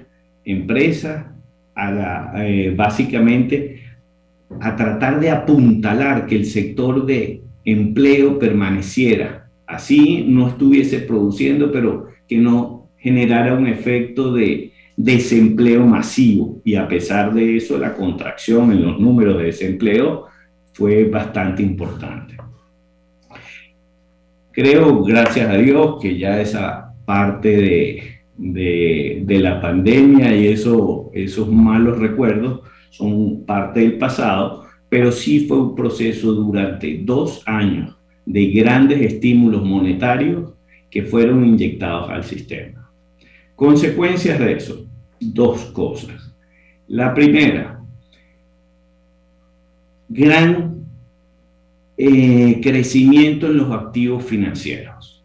[0.44, 1.26] empresas,
[1.74, 3.82] a eh, básicamente
[4.60, 9.50] a tratar de apuntalar que el sector de empleo permaneciera.
[9.66, 14.67] Así no estuviese produciendo, pero que no generara un efecto de
[14.98, 16.60] desempleo masivo.
[16.64, 20.26] Y a pesar de eso, la contracción en los números de desempleo
[20.72, 22.36] fue bastante importante.
[24.50, 27.56] Creo, gracias a Dios, que ya esa parte
[28.36, 35.46] de, de, la pandemia y eso, esos malos recuerdos son parte del pasado, pero sí
[35.46, 40.54] fue un proceso durante dos años de grandes estímulos monetarios
[40.90, 42.90] que fueron inyectados al sistema.
[43.54, 44.87] Consecuencias de eso,
[45.20, 46.34] dos cosas.
[46.86, 47.80] La primera,
[50.08, 50.86] gran
[51.96, 55.22] eh, crecimiento en los activos financieros.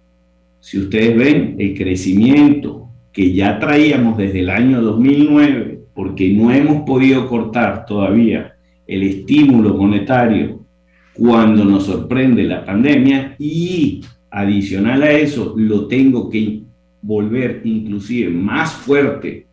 [0.60, 6.82] Si ustedes ven el crecimiento que ya traíamos desde el año 2009, porque no hemos
[6.84, 8.56] podido cortar todavía
[8.88, 10.66] el estímulo monetario
[11.14, 14.02] cuando nos sorprende la pandemia y
[14.32, 16.64] adicional a eso lo tengo que
[17.02, 19.46] volver inclusive más fuerte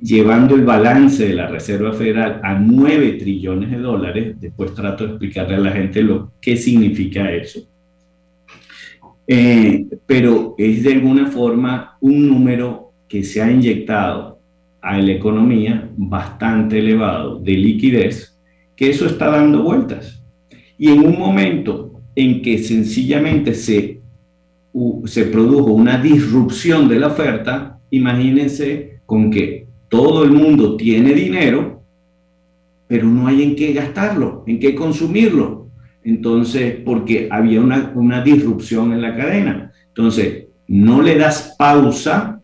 [0.00, 4.36] llevando el balance de la Reserva Federal a 9 trillones de dólares.
[4.40, 7.60] Después trato de explicarle a la gente lo que significa eso.
[9.26, 14.38] Eh, pero es de alguna forma un número que se ha inyectado
[14.80, 18.38] a la economía bastante elevado de liquidez,
[18.74, 20.22] que eso está dando vueltas.
[20.78, 24.00] Y en un momento en que sencillamente se,
[25.04, 31.82] se produjo una disrupción de la oferta, imagínense con que todo el mundo tiene dinero,
[32.86, 35.68] pero no hay en qué gastarlo, en qué consumirlo.
[36.04, 39.72] Entonces, porque había una, disrupción en la cadena.
[39.88, 42.40] Entonces, no le das pausa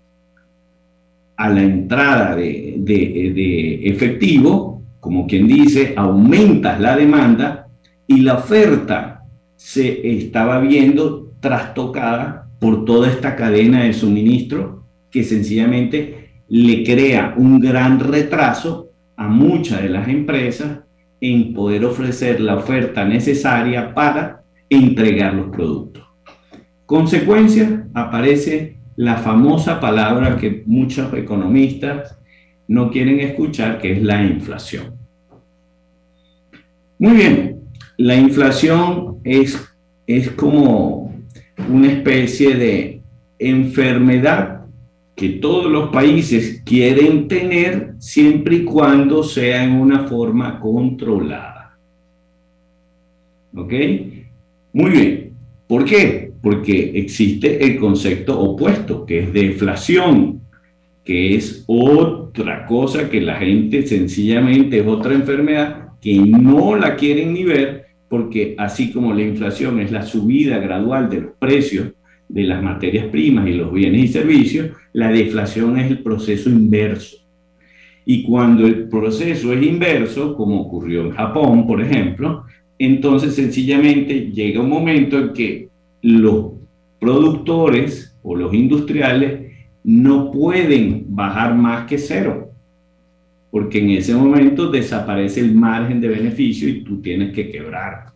[1.37, 7.69] a la entrada de, de, efectivo, como quien dice, aumentas la demanda
[8.07, 9.25] y la oferta
[9.57, 16.24] se estaba viendo trastocada por toda esta cadena de suministro que sencillamente
[16.57, 20.79] le crea un gran retraso a muchas de las empresas
[21.21, 26.05] en poder ofrecer la oferta necesaria para entregar los productos.
[26.87, 32.17] Consecuencia, aparece la famosa palabra que muchos economistas
[32.69, 34.95] no quieren escuchar, que es la inflación.
[37.01, 37.63] Muy bien,
[37.97, 39.61] la inflación es,
[40.07, 41.17] es como
[41.69, 43.03] una especie de
[43.41, 44.54] enfermedad
[45.15, 51.79] que todos los países quieren tener siempre y cuando sea en una forma controlada.
[53.55, 53.73] ¿Ok?
[54.73, 55.31] Muy bien.
[55.69, 56.33] ¿Por qué?
[56.43, 60.41] Porque existe el concepto opuesto, que es deflación,
[61.05, 67.33] que es otra cosa que la gente sencillamente es otra enfermedad que no la quieren
[67.33, 71.93] ni ver, porque así como la inflación es la subida gradual de los precios
[72.35, 77.19] de las materias primas y los bienes y servicios, la deflación es el proceso inverso.
[78.05, 82.45] Y cuando el proceso es inverso, como ocurrió en Japón, por ejemplo,
[82.77, 85.69] entonces sencillamente llega un momento en que
[86.03, 86.55] los
[86.99, 89.53] productores o los industriales
[89.85, 92.51] no pueden bajar más que cero,
[93.53, 98.07] porque en ese momento desaparece el margen de beneficio y tú tienes que quebrar.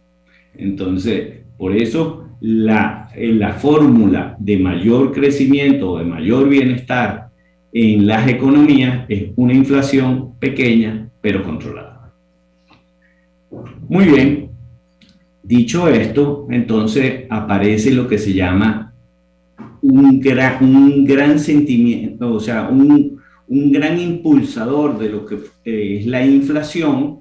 [0.56, 7.28] Entonces, por eso la, la fórmula de mayor crecimiento o de mayor bienestar
[7.72, 12.12] en las economías es una inflación pequeña pero controlada.
[13.88, 14.48] Muy bien,
[15.48, 18.92] Dicho esto, entonces aparece lo que se llama
[19.80, 23.18] un gran, un gran sentimiento, o sea, un,
[23.48, 27.20] un gran impulsador de lo que es la inflación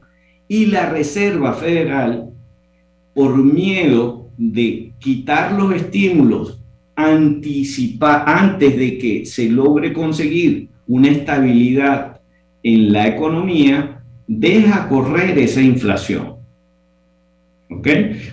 [0.50, 2.32] y la Reserva Federal,
[3.16, 6.60] por miedo de quitar los estímulos
[6.96, 12.22] anticipa, antes de que se logre conseguir una estabilidad
[12.64, 16.38] en la economía, deja correr esa inflación.
[17.70, 17.88] ¿ok?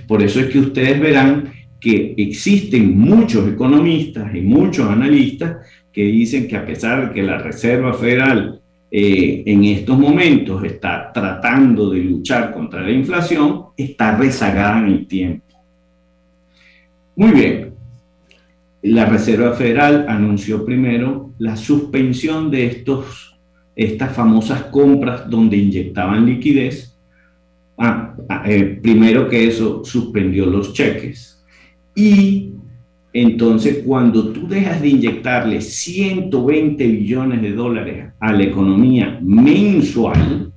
[0.08, 5.58] Por eso es que ustedes verán que existen muchos economistas y muchos analistas
[5.92, 11.12] que dicen que a pesar de que la Reserva Federal eh, en estos momentos está
[11.12, 15.43] tratando de luchar contra la inflación, está rezagada en el tiempo.
[17.16, 17.74] Muy bien,
[18.82, 23.38] la Reserva Federal anunció primero la suspensión de estos,
[23.76, 26.94] estas famosas compras donde inyectaban liquidez
[27.76, 31.44] Ah, ah, eh, primero que eso suspendió los cheques.
[31.94, 32.52] Y
[33.12, 40.52] entonces cuando tú dejas de inyectarle 120 billones de dólares a la economía mensual,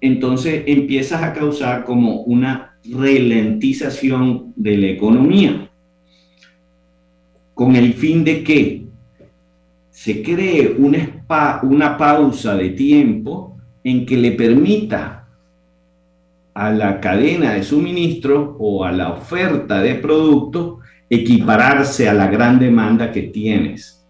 [0.00, 5.70] entonces empiezas a causar como una ralentización de la economía.
[7.54, 8.86] Con el fin de que
[9.90, 11.24] se cree una,
[11.62, 15.28] una pausa de tiempo en que le permita
[16.54, 22.58] a la cadena de suministro o a la oferta de producto equipararse a la gran
[22.58, 24.06] demanda que tienes.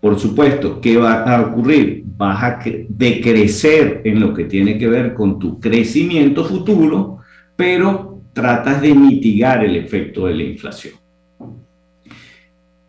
[0.00, 2.04] Por supuesto, ¿qué va a ocurrir?
[2.16, 7.18] Vas a decrecer en lo que tiene que ver con tu crecimiento futuro,
[7.56, 10.94] pero tratas de mitigar el efecto de la inflación.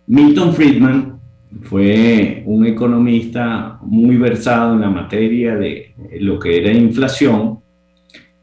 [0.07, 1.19] Milton Friedman
[1.63, 7.59] fue un economista muy versado en la materia de lo que era inflación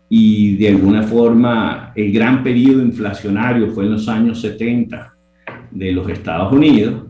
[0.09, 5.14] y de alguna forma el gran periodo inflacionario fue en los años 70
[5.70, 7.05] de los Estados Unidos.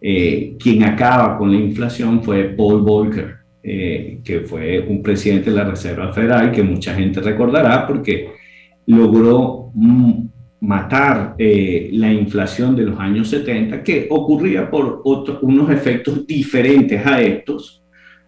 [0.00, 5.56] Eh, quien acaba con la inflación fue Paul Volcker, eh, que fue un presidente de
[5.56, 8.39] la Reserva Federal que mucha gente recordará porque
[8.86, 10.12] logró mm,
[10.60, 15.02] matar eh, la inflación de los años 70 que ocurría por
[15.42, 17.80] unos efectos diferentes a estos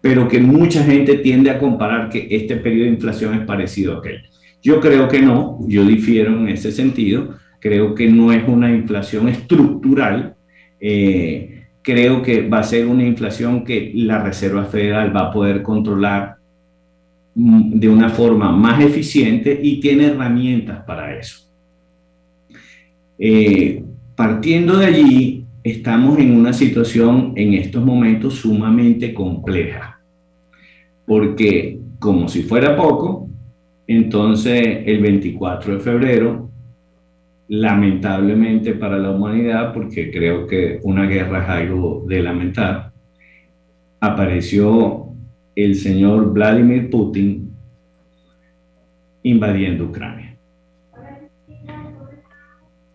[0.03, 3.99] pero que mucha gente tiende a comparar que este periodo de inflación es parecido a
[3.99, 4.23] aquel.
[4.61, 9.29] Yo creo que no, yo difiero en ese sentido, creo que no es una inflación
[9.29, 10.35] estructural,
[10.81, 15.63] eh, creo que va a ser una inflación que la Reserva Federal va a poder
[15.63, 16.35] controlar
[17.35, 21.49] de una forma más eficiente y tiene herramientas para eso.
[23.17, 23.83] Eh,
[24.15, 29.93] partiendo de allí, estamos en una situación en estos momentos sumamente compleja
[31.05, 33.29] porque como si fuera poco,
[33.87, 36.49] entonces el 24 de febrero,
[37.47, 42.91] lamentablemente para la humanidad, porque creo que una guerra es algo de lamentar,
[43.99, 45.02] apareció
[45.55, 47.51] el señor Vladimir Putin
[49.23, 50.37] invadiendo Ucrania.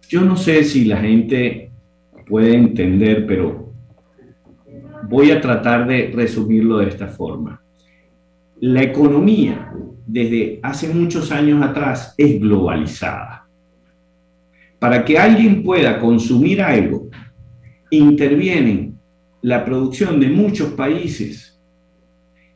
[0.09, 1.71] Yo no sé si la gente
[2.27, 3.73] puede entender, pero
[5.09, 7.63] voy a tratar de resumirlo de esta forma.
[8.61, 9.73] La economía
[10.07, 13.47] desde hace muchos años atrás es globalizada.
[14.79, 17.09] Para que alguien pueda consumir algo,
[17.91, 18.99] intervienen
[19.43, 21.58] la producción de muchos países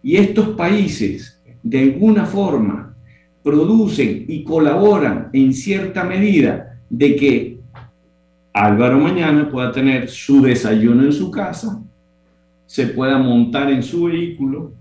[0.03, 2.95] y estos países de alguna forma
[3.43, 7.59] producen y colaboran en cierta medida de que
[8.53, 11.83] Álvaro mañana pueda tener su desayuno en su casa,
[12.67, 14.73] se pueda montar en su vehículo,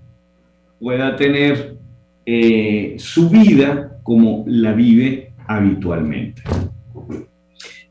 [0.79, 1.77] pueda tener
[2.25, 6.41] eh, su vida como la vive habitualmente.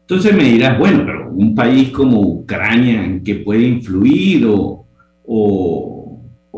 [0.01, 4.45] Entonces me dirás, bueno, pero un país como Ucrania, ¿en qué puede influir?
[4.47, 4.85] O,
[5.25, 6.00] o,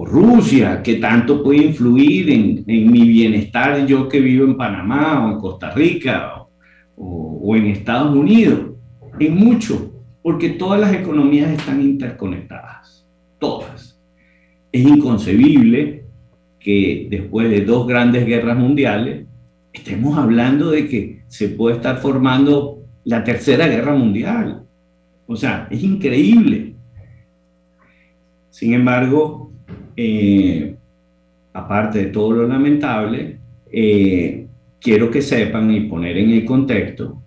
[0.04, 5.32] Rusia, ¿qué tanto puede influir en, en, mi bienestar yo que vivo en Panamá o
[5.32, 6.46] en Costa Rica
[6.96, 8.72] o, o en Estados Unidos?
[9.18, 9.92] En mucho,
[10.22, 13.06] porque todas las economías están interconectadas,
[13.38, 14.00] todas.
[14.70, 16.04] Es inconcebible
[16.58, 19.26] que después de dos grandes guerras mundiales
[19.72, 24.62] estemos hablando de que se puede estar formando la tercera guerra mundial.
[25.26, 26.74] O sea, es increíble.
[28.50, 29.41] Sin embargo,
[29.96, 30.74] eh,
[31.52, 33.38] aparte de todo lo lamentable,
[33.70, 34.46] eh,
[34.80, 37.22] quiero que sepan y poner en el contexto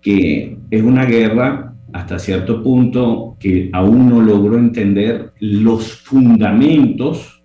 [0.00, 7.42] que es una guerra hasta cierto punto que aún no logro entender los fundamentos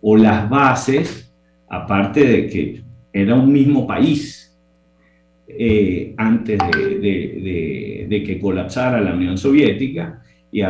[0.00, 1.30] o las bases,
[1.68, 4.56] aparte de que era un mismo país,
[5.46, 10.62] eh, antes de, que colapsara la Unión Soviética, y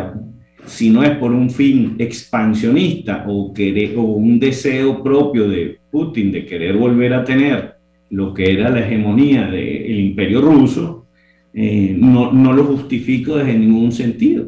[0.67, 6.45] si no es por un fin expansionista o, o un deseo propio de Putin de
[6.47, 7.77] querer volver a tener
[8.11, 11.07] lo que era la hegemonía del imperio ruso,
[11.55, 14.47] eh, no, no, lo justifico desde ningún sentido.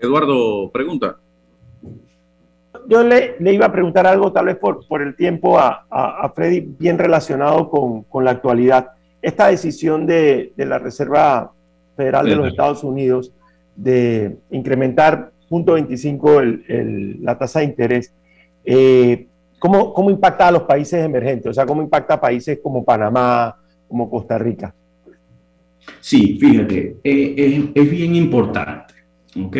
[0.00, 1.16] Eduardo, pregunta.
[2.88, 6.22] Yo le, le, iba a preguntar algo, tal vez por, por el tiempo, a, a,
[6.22, 8.92] a Freddy, bien relacionado con, con la actualidad
[9.22, 11.52] esta decisión de, la Reserva
[11.96, 13.32] Federal de los Estados Unidos
[13.78, 18.12] de incrementar 0.25 el, la tasa de interés,
[18.64, 19.26] eh,
[19.58, 21.50] ¿cómo, ¿cómo, impacta a los países emergentes?
[21.50, 23.56] O sea, ¿cómo impacta a países como Panamá,
[23.86, 24.74] como Costa Rica?
[26.00, 28.94] Sí, fíjate, eh, es, bien importante,
[29.40, 29.56] ¿ok?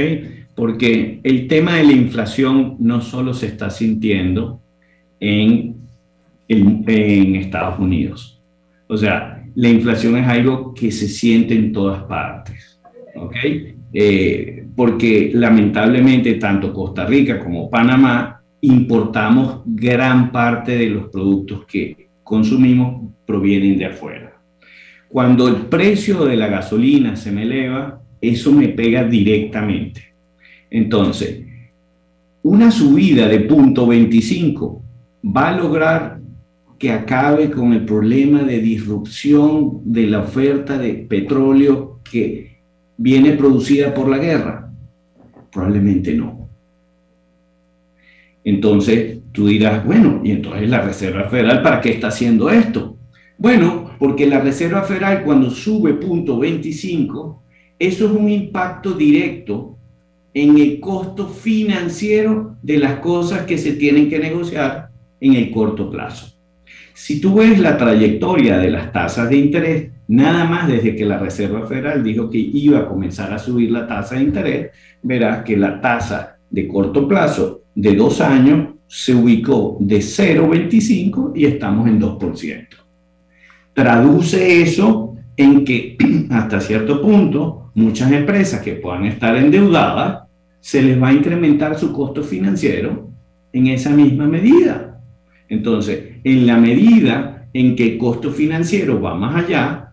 [0.54, 4.60] Porque el tema de la inflación no solo se está sintiendo
[5.20, 5.76] en,
[6.48, 8.42] en, en Estados Unidos.
[8.88, 12.80] O sea, la inflación es algo que se siente en todas partes,
[13.14, 13.36] ¿ok?
[13.93, 22.09] Eh, porque lamentablemente tanto Costa Rica como Panamá importamos gran parte de los productos que
[22.22, 24.41] consumimos provienen de afuera.
[25.09, 30.14] Cuando el precio de la gasolina se me eleva, eso me pega directamente.
[30.70, 31.45] Entonces,
[32.43, 34.82] una subida de punto 25
[35.24, 36.20] va a lograr
[36.78, 42.57] que acabe con el problema de disrupción de la oferta de petróleo que
[42.99, 44.70] viene producida por la guerra?
[45.51, 46.49] Probablemente no.
[48.44, 52.96] Entonces tú dirás, bueno, ¿y entonces la Reserva Federal para qué está haciendo esto?
[53.38, 57.42] Bueno, porque la Reserva Federal cuando sube punto 25,
[57.78, 59.76] eso es un impacto directo
[60.34, 64.90] en el costo financiero de las cosas que se tienen que negociar
[65.20, 66.34] en el corto plazo.
[66.94, 71.18] Si tú ves la trayectoria de las tasas de interés, nada más desde que la
[71.18, 74.70] Reserva Federal dijo que iba a comenzar a subir la tasa de interés,
[75.02, 81.44] verás que la tasa de corto plazo de dos años se ubicó de 0,25 y
[81.44, 82.66] estamos en 2%.
[83.74, 85.96] Traduce eso en que
[86.30, 90.24] hasta cierto punto muchas empresas que puedan estar endeudadas
[90.61, 93.11] se les va a incrementar su costo financiero
[93.52, 95.00] en esa misma medida.
[95.48, 99.88] Entonces, en la medida en que el costo financiero va más allá,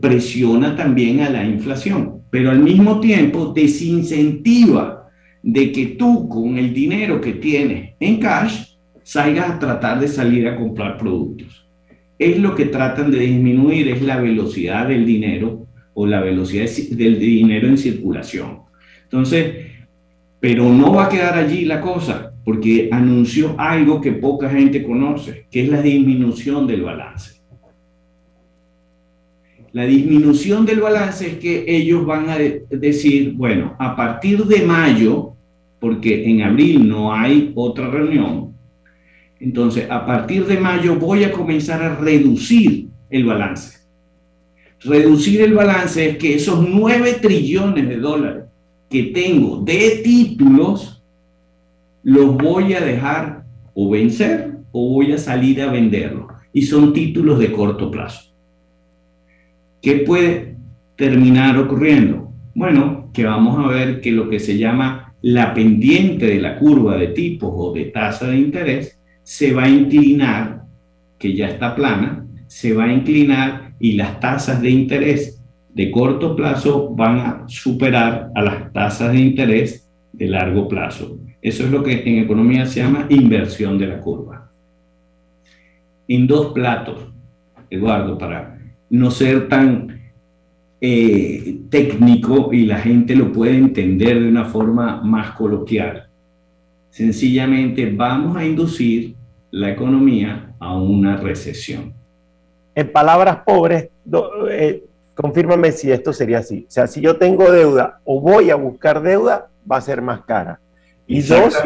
[0.00, 5.08] presiona también a la inflación, pero al mismo tiempo desincentiva
[5.42, 10.48] de que tú con el dinero que tienes en cash salgas a tratar de salir
[10.48, 11.66] a comprar productos.
[12.18, 17.18] Es lo que tratan de disminuir, es la velocidad del dinero o la velocidad del
[17.18, 18.60] dinero en circulación.
[19.04, 19.66] Entonces,
[20.40, 25.46] pero no va a quedar allí la cosa porque anunció algo que poca gente conoce,
[25.50, 27.37] que es la disminución del balance.
[29.72, 35.34] La disminución del balance es que ellos van a decir, bueno, a partir de mayo
[35.78, 38.54] porque en abril no hay otra reunión.
[39.40, 43.78] Entonces, a partir de mayo voy a comenzar a reducir el balance.
[44.80, 48.44] Reducir el balance es que esos 9 trillones de dólares
[48.88, 51.02] que tengo de títulos,
[52.02, 53.44] los voy a dejar
[53.74, 56.26] o vencer o voy a salir a venderlos.
[56.52, 58.27] Y son títulos de corto plazo.
[59.80, 60.56] ¿Qué puede
[60.96, 62.32] terminar ocurriendo?
[62.54, 66.96] Bueno, que vamos a ver que lo que se llama la pendiente de la curva
[66.96, 70.64] de tipos o de tasa de interés se va a inclinar,
[71.18, 75.42] que ya está plana, se va a inclinar y las tasas de interés
[75.74, 81.18] de corto plazo van a superar a las tasas de interés de largo plazo.
[81.40, 84.50] Eso es lo que en economía se llama inversión de la curva.
[86.08, 87.06] En dos platos,
[87.70, 88.57] Eduardo, para
[88.90, 90.12] no ser tan
[90.80, 96.08] eh, técnico y la gente lo puede entender de una forma más coloquial.
[96.90, 99.14] Sencillamente vamos a inducir
[99.50, 101.92] la economía a una recesión.
[102.74, 103.88] En palabras pobres,
[104.50, 104.84] eh,
[105.14, 106.64] confírmame si esto sería así.
[106.68, 110.22] O sea, si yo tengo deuda o voy a buscar deuda, va a ser más
[110.22, 110.60] cara.
[111.06, 111.56] Y dos,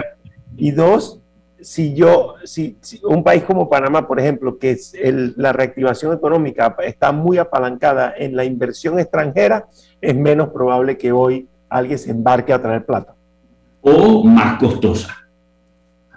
[0.57, 1.21] y dos,
[1.63, 4.95] si yo, si, un país como Panamá, por ejemplo, que es
[5.37, 9.67] la reactivación económica está muy apalancada en la inversión extranjera,
[10.01, 13.15] es menos probable que hoy alguien se embarque a traer plata.
[13.81, 15.17] O más costosa.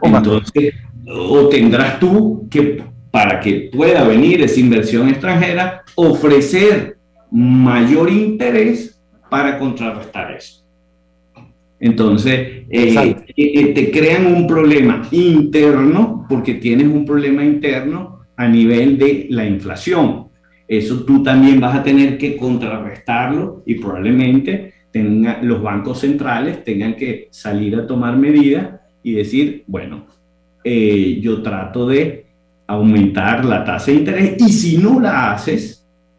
[0.02, 0.74] O Entonces,
[1.08, 6.98] o tendrás tú que, para que pueda venir esa inversión extranjera, ofrecer
[7.32, 10.64] mayor interés para contrarrestar eso.
[11.80, 18.48] Entonces, eh, eh, eh, te crean un problema interno porque tienes un problema interno a
[18.48, 20.28] nivel de la inflación.
[20.68, 26.96] Eso tú también vas a tener que contrarrestarlo y probablemente tenga, los bancos centrales tengan
[26.96, 28.70] que salir a tomar medidas
[29.04, 30.08] y decir, bueno,
[30.64, 32.26] yo trato de
[32.66, 35.75] aumentar la tasa de interés y si no la haces,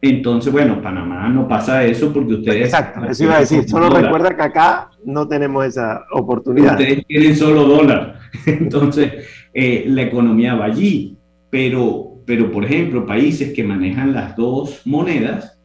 [0.08, 2.64] entonces, bueno, Panamá no pasa eso porque ustedes...
[2.66, 3.68] Exacto, eso iba a decir.
[3.68, 6.72] Solo recuerda que acá no tenemos esa oportunidad.
[6.72, 8.18] Ustedes tienen solo dólar.
[8.46, 9.12] Entonces,
[9.54, 11.16] eh, la economía va allí.
[11.50, 15.58] Pero, pero, por ejemplo, países que manejan las dos monedas,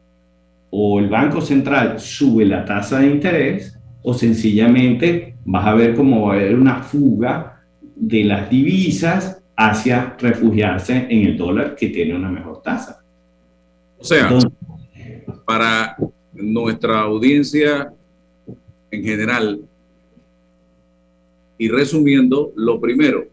[0.70, 6.26] o el Banco Central sube la tasa de interés, o sencillamente vas a ver cómo
[6.26, 7.60] va a haber una fuga
[7.94, 13.01] de las divisas hacia refugiarse en el dólar que tiene una mejor tasa.
[14.02, 14.36] O sea,
[15.44, 15.96] para
[16.32, 17.94] nuestra audiencia
[18.90, 19.60] en general,
[21.56, 23.28] y resumiendo, lo primero,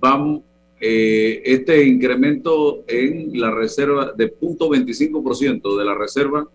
[0.00, 0.40] vamos,
[0.80, 6.48] eh, este incremento en la reserva de 0.25% de la reserva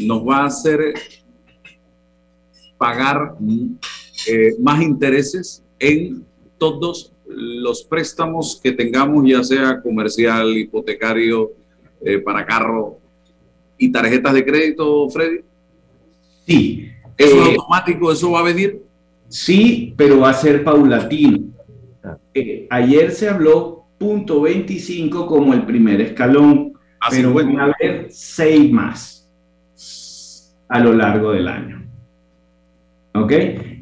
[0.00, 0.94] nos va a hacer
[2.76, 3.36] pagar
[4.26, 6.24] eh, más intereses en
[6.58, 11.52] todos los préstamos que tengamos, ya sea comercial, hipotecario,
[12.04, 12.98] eh, para carro
[13.78, 15.40] y tarjetas de crédito, Freddy?
[16.46, 16.90] Sí.
[17.16, 18.12] ¿Eso es eh, automático?
[18.12, 18.82] ¿Eso va a venir?
[19.28, 21.38] Sí, pero va a ser paulatino.
[22.34, 28.08] Eh, ayer se habló punto 25 como el primer escalón, ah, pero van a haber
[28.10, 29.30] seis más
[30.68, 31.82] a lo largo del año.
[33.14, 33.32] ¿Ok?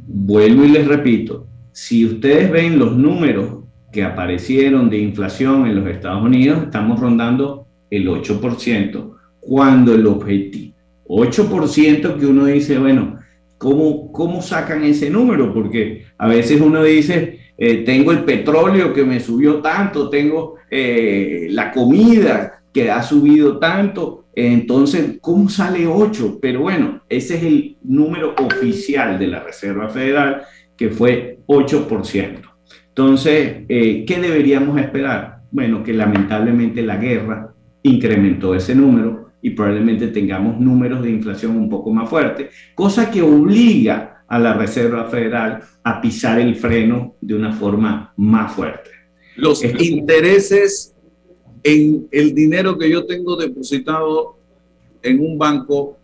[0.06, 5.88] Vuelvo y les repito, si ustedes ven los números que aparecieron de inflación en los
[5.88, 10.74] Estados Unidos, estamos rondando el 8%, cuando el objetivo,
[11.06, 13.18] 8% que uno dice, bueno,
[13.58, 15.52] ¿cómo, cómo sacan ese número?
[15.52, 21.48] Porque a veces uno dice, eh, tengo el petróleo que me subió tanto, tengo eh,
[21.50, 26.38] la comida que ha subido tanto, entonces, ¿cómo sale 8?
[26.40, 30.42] Pero bueno, ese es el número oficial de la Reserva Federal
[30.76, 32.40] que fue 8%.
[32.88, 35.42] Entonces, eh, ¿qué deberíamos esperar?
[35.50, 41.68] Bueno, que lamentablemente la guerra incrementó ese número y probablemente tengamos números de inflación un
[41.68, 47.34] poco más fuertes, cosa que obliga a la Reserva Federal a pisar el freno de
[47.34, 48.90] una forma más fuerte.
[49.36, 50.94] Los intereses
[51.62, 54.36] en el dinero que yo tengo depositado
[55.02, 55.98] en un banco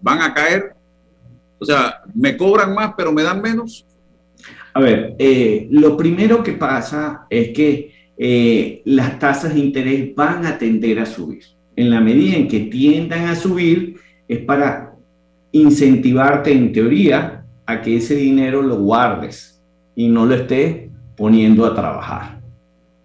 [0.00, 0.74] van a caer.
[1.58, 3.86] O sea, me cobran más, pero me dan menos.
[4.76, 10.44] A ver, eh, lo primero que pasa es que eh, las tasas de interés van
[10.44, 11.44] a tender a subir.
[11.76, 13.96] En la medida en que tiendan a subir,
[14.28, 14.92] es para
[15.50, 19.64] incentivarte en teoría a que ese dinero lo guardes
[19.94, 22.42] y no lo estés poniendo a trabajar.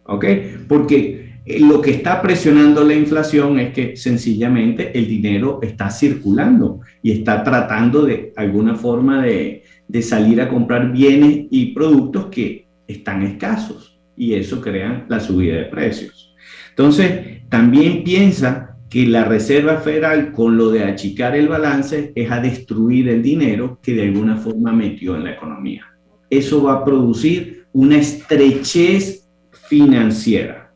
[0.03, 0.25] ¿Ok?
[0.67, 7.11] Porque lo que está presionando la inflación es que sencillamente el dinero está circulando y
[7.11, 13.23] está tratando de alguna forma de, de salir a comprar bienes y productos que están
[13.23, 16.35] escasos y eso crea la subida de precios.
[16.69, 22.41] Entonces, también piensa que la Reserva Federal con lo de achicar el balance es a
[22.41, 25.85] destruir el dinero que de alguna forma metió en la economía.
[26.29, 29.27] Eso va a producir una estrechez
[29.67, 30.70] financiera.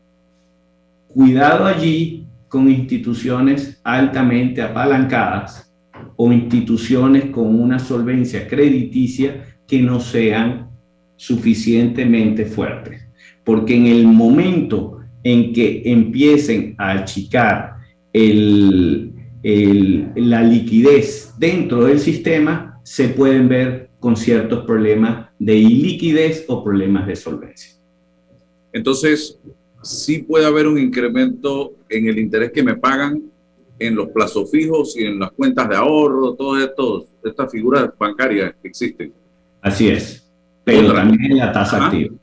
[1.16, 5.72] Cuidado allí con instituciones altamente apalancadas
[6.14, 10.68] o instituciones con una solvencia crediticia que no sean
[11.16, 13.08] suficientemente fuertes.
[13.46, 17.76] Porque en el momento en que empiecen a achicar
[18.12, 19.10] el,
[20.16, 27.06] la liquidez dentro del sistema, se pueden ver con ciertos problemas de iliquidez o problemas
[27.06, 27.72] de solvencia.
[28.70, 29.40] Entonces,
[29.86, 33.22] sí puede haber un incremento en el interés que me pagan
[33.78, 36.70] en los plazos fijos y en las cuentas de ahorro, todas
[37.22, 39.12] estas figuras bancarias que existen.
[39.60, 40.28] Así es,
[40.64, 42.14] pero también en la tasa activa,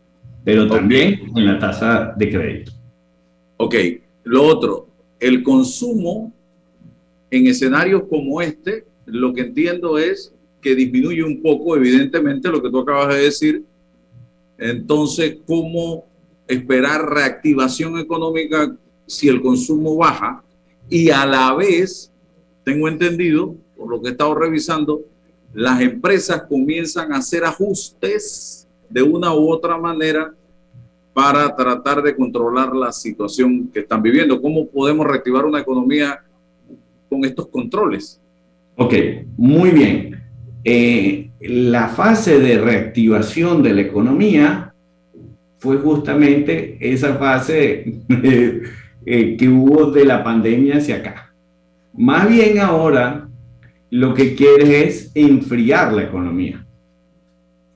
[0.44, 2.72] pero también en la tasa de crédito.
[3.58, 3.76] Ok,
[4.24, 4.88] lo otro,
[5.20, 6.34] el consumo
[7.30, 12.70] en escenarios como este, lo que entiendo es que disminuye un poco, evidentemente, lo que
[12.70, 13.64] tú acabas de decir.
[14.58, 16.06] Entonces, ¿cómo
[16.48, 18.76] esperar reactivación económica
[19.06, 20.44] si el consumo baja?
[20.90, 22.12] y a la vez,
[22.64, 25.02] tengo entendido, por lo que he estado revisando,
[25.54, 30.34] las empresas comienzan a hacer ajustes de una u otra manera
[31.14, 34.42] para tratar de controlar la situación que están viviendo.
[34.42, 36.24] ¿Cómo podemos reactivar una economía
[37.10, 38.20] con estos controles?
[38.76, 38.94] Ok,
[39.38, 40.22] muy bien.
[40.64, 44.73] Eh, la fase de reactivación de la economía
[45.64, 47.86] fue justamente esa fase
[49.06, 51.34] Eh, que hubo de la pandemia hacia acá.
[51.94, 53.28] Más bien ahora
[53.90, 56.66] lo que quiere es enfriar la economía,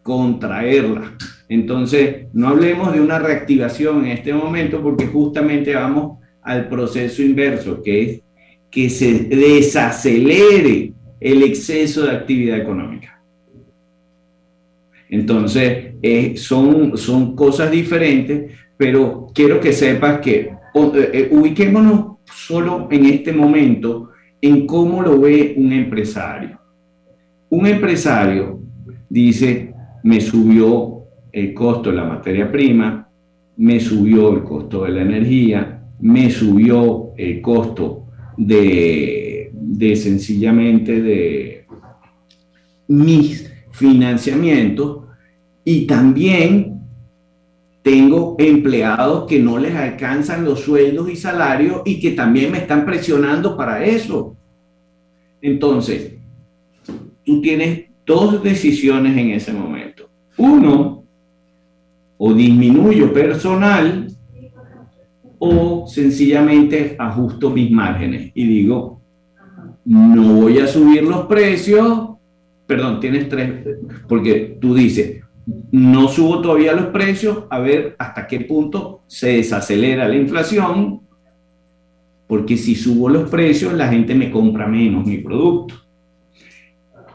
[0.04, 1.18] contraerla.
[1.50, 7.84] Entonces, no hablemos de una reactivación en este momento porque justamente vamos al proceso inverso,
[7.84, 8.22] que es
[8.72, 13.17] que se desacelere el exceso de actividad económica.
[15.10, 22.88] Entonces, eh, son, son cosas diferentes, pero quiero que sepas que eh, eh, ubiquémonos solo
[22.92, 26.60] en este momento en cómo lo ve un empresario.
[27.50, 28.60] Un empresario
[29.10, 33.10] dice, me subió el costo de la materia prima,
[33.56, 38.06] me subió el costo de la energía, me subió el costo
[38.36, 41.66] de, de sencillamente de
[42.88, 43.47] mis
[43.78, 45.04] financiamientos
[45.64, 46.82] y también
[47.84, 52.86] tengo empleados que no les alcanzan los sueldos y salarios y que también me están
[52.86, 54.36] presionando para eso.
[55.42, 56.16] Entonces,
[57.24, 60.10] tú tienes dos decisiones en ese momento.
[60.38, 61.04] Uno,
[62.18, 64.08] o disminuyo personal
[65.40, 69.00] o sencillamente ajusto mis márgenes y digo,
[69.86, 72.07] no voy a subir los precios,
[72.68, 73.50] perdón, tienes tres,
[74.08, 75.24] porque tú dices,
[75.72, 81.02] no subo todavía los precios, a ver hasta qué punto se desacelera la inflación,
[82.28, 85.76] porque si subo los precios, la gente me compra menos mi producto.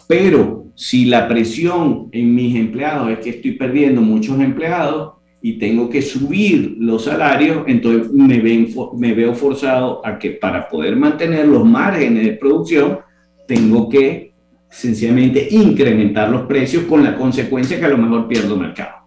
[0.09, 5.90] Pero si la presión en mis empleados es que estoy perdiendo muchos empleados y tengo
[5.90, 12.24] que subir los salarios, entonces me, veo forzado a que para poder mantener los márgenes
[12.24, 13.00] de producción,
[13.46, 14.32] tengo que
[14.72, 19.02] sencillamente incrementar los precios con la consecuencia que a lo mejor pierdo mercado.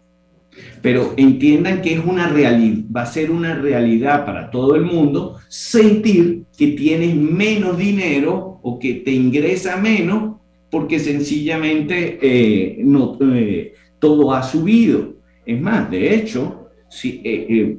[0.82, 5.38] Pero entiendan que es una realidad, va a ser una realidad para todo el mundo
[5.50, 10.36] sentir que tienes menos dinero o que te ingresa menos
[10.70, 15.16] porque sencillamente eh, no, eh, todo ha subido.
[15.46, 17.78] Es más, de hecho, si, eh,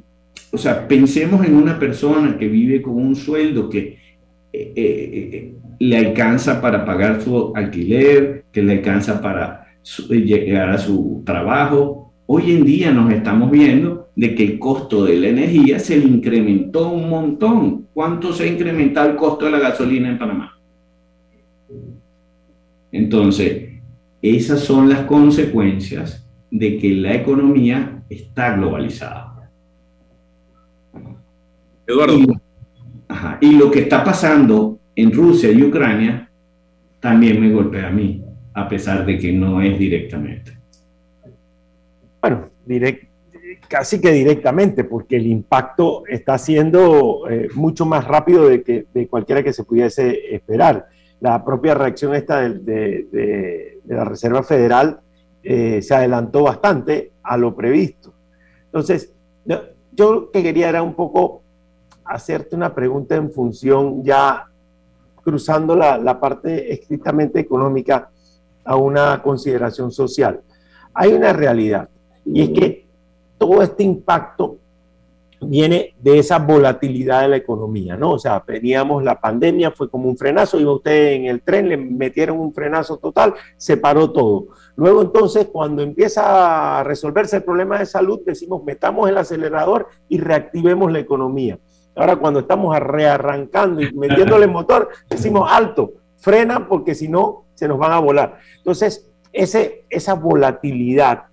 [0.51, 3.99] o sea, pensemos en una persona que vive con un sueldo que
[5.79, 9.67] le alcanza para pagar su alquiler, que le alcanza para
[10.09, 12.13] llegar a su trabajo.
[12.27, 16.07] Hoy en día nos estamos viendo de que el costo de la energía se le
[16.07, 17.87] incrementó un montón.
[17.93, 20.59] ¿Cuánto se ha incrementado el costo de la gasolina en Panamá?
[22.93, 23.75] Entonces,
[24.23, 29.51] esas son las consecuencias de que la economía está globalizada.
[31.87, 32.19] Eduardo.
[32.19, 32.46] y
[33.53, 36.29] lo que está pasando en Rusia y Ucrania
[37.01, 38.23] también me golpea a mí,
[38.55, 40.57] a pesar de que no es directamente.
[42.21, 42.51] Bueno,
[43.69, 49.07] casi que directamente, porque el impacto está siendo eh, mucho más rápido de, que, de
[49.07, 50.87] cualquiera que se pudiese esperar.
[51.21, 55.01] La propia reacción esta de, la Reserva Federal
[55.43, 58.13] eh, se adelantó bastante a lo previsto.
[58.67, 59.13] Entonces,
[59.93, 61.43] yo lo que quería era un poco
[62.09, 64.47] hacerte una pregunta en función ya
[65.23, 68.11] cruzando la, la parte estrictamente económica
[68.65, 70.41] a una consideración social.
[70.95, 71.89] Hay una realidad
[72.25, 72.87] y es que
[73.39, 74.59] todo este impacto
[75.41, 78.13] viene de esa volatilidad de la economía, ¿no?
[78.13, 81.77] O sea, veníamos, la pandemia fue como un frenazo, iba usted en el tren, le
[81.77, 84.49] metieron un frenazo total, se paró todo.
[84.77, 90.19] Luego entonces, cuando empieza a resolverse el problema de salud, decimos, metamos el acelerador y
[90.19, 91.59] reactivemos la economía.
[91.97, 97.67] Ahora cuando estamos rearrancando y metiéndole el motor, decimos, alto, frena porque si no, se
[97.67, 98.39] nos van a volar.
[98.59, 101.25] Entonces, ese, esa volatilidad,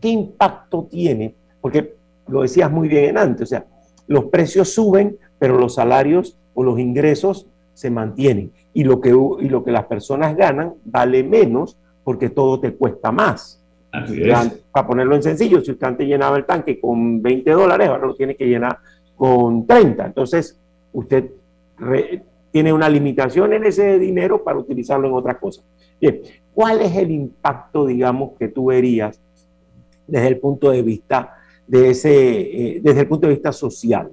[0.00, 1.34] ¿qué impacto tiene?
[1.60, 1.96] Porque
[2.28, 3.66] lo decías muy bien antes, o sea,
[4.06, 8.52] los precios suben, pero los salarios o los ingresos se mantienen.
[8.72, 13.12] Y lo que, y lo que las personas ganan vale menos porque todo te cuesta
[13.12, 13.62] más.
[14.70, 18.14] Para ponerlo en sencillo, si usted antes llenaba el tanque con 20 dólares, ahora lo
[18.14, 18.78] tiene que llenar
[19.16, 20.06] con 30.
[20.06, 20.58] Entonces,
[20.92, 21.30] usted
[22.50, 25.64] tiene una limitación en ese dinero para utilizarlo en otras cosas.
[26.00, 26.22] Bien,
[26.54, 29.20] ¿cuál es el impacto, digamos, que tú verías
[30.06, 31.34] desde el punto de vista
[31.66, 34.10] de ese, eh, desde el punto de vista social?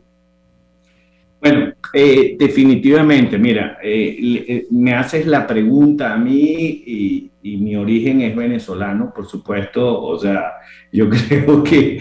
[1.43, 8.33] Bueno, eh, definitivamente, mira, eh, me haces la pregunta a mí y, mi origen es
[8.33, 10.53] venezolano, por supuesto, o sea,
[10.93, 11.99] yo creo que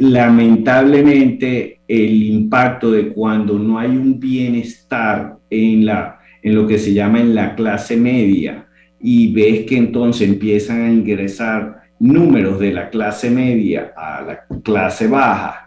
[0.00, 6.94] lamentablemente el impacto de cuando no hay un bienestar en, la, en lo que se
[6.94, 8.66] llama en la clase media
[8.98, 15.08] y ves que entonces empiezan a ingresar números de la clase media a la clase
[15.08, 15.65] baja,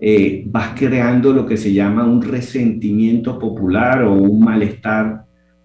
[0.00, 5.24] eh, vas creando lo que se llama un resentimiento popular o un malestar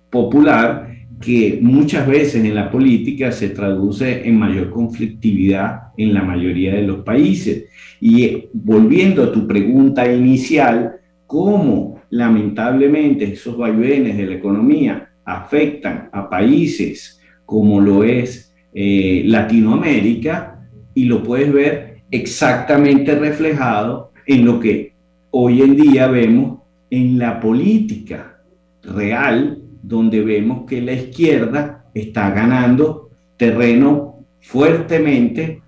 [0.09, 6.75] popular que muchas veces en la política se traduce en mayor conflictividad en la mayoría
[6.75, 7.65] de los países.
[8.01, 16.09] Y eh, volviendo a tu pregunta inicial, ¿cómo lamentablemente esos vaivenes de la economía afectan
[16.11, 24.59] a países como lo es eh, Latinoamérica y lo puedes ver exactamente reflejado en lo
[24.59, 24.93] que
[25.31, 26.59] hoy en día vemos
[26.89, 28.41] en la política
[28.83, 35.61] real, donde vemos que la izquierda está ganando terreno fuertemente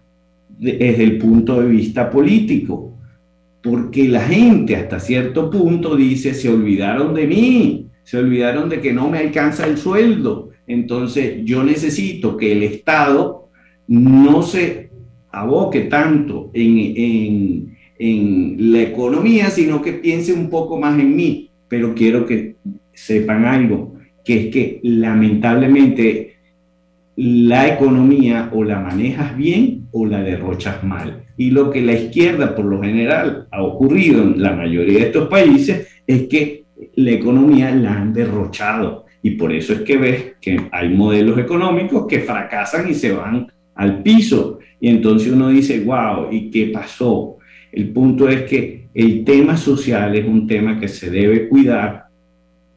[0.57, 2.93] desde el punto de vista político,
[3.61, 8.93] porque la gente hasta cierto punto dice, se olvidaron de mí, se olvidaron de que
[8.93, 13.49] no me alcanza el sueldo, entonces, yo necesito que el Estado
[13.87, 14.89] no se
[15.31, 21.49] aboque tanto en, la economía, sino que piense un poco más en mí.
[21.67, 22.55] Pero quiero que
[22.93, 26.35] sepan algo, que es que lamentablemente
[27.17, 31.23] la economía o la manejas bien o la derrochas mal.
[31.35, 35.27] Y lo que la izquierda por lo general ha ocurrido en la mayoría de estos
[35.27, 40.69] países es que la economía la han derrochado y por eso es que ves que
[40.71, 44.59] hay modelos económicos que fracasan y se van al piso.
[44.79, 47.36] Y entonces uno dice, wow, ¿y qué pasó?
[47.71, 52.05] El punto es que el tema social es un tema que se debe cuidar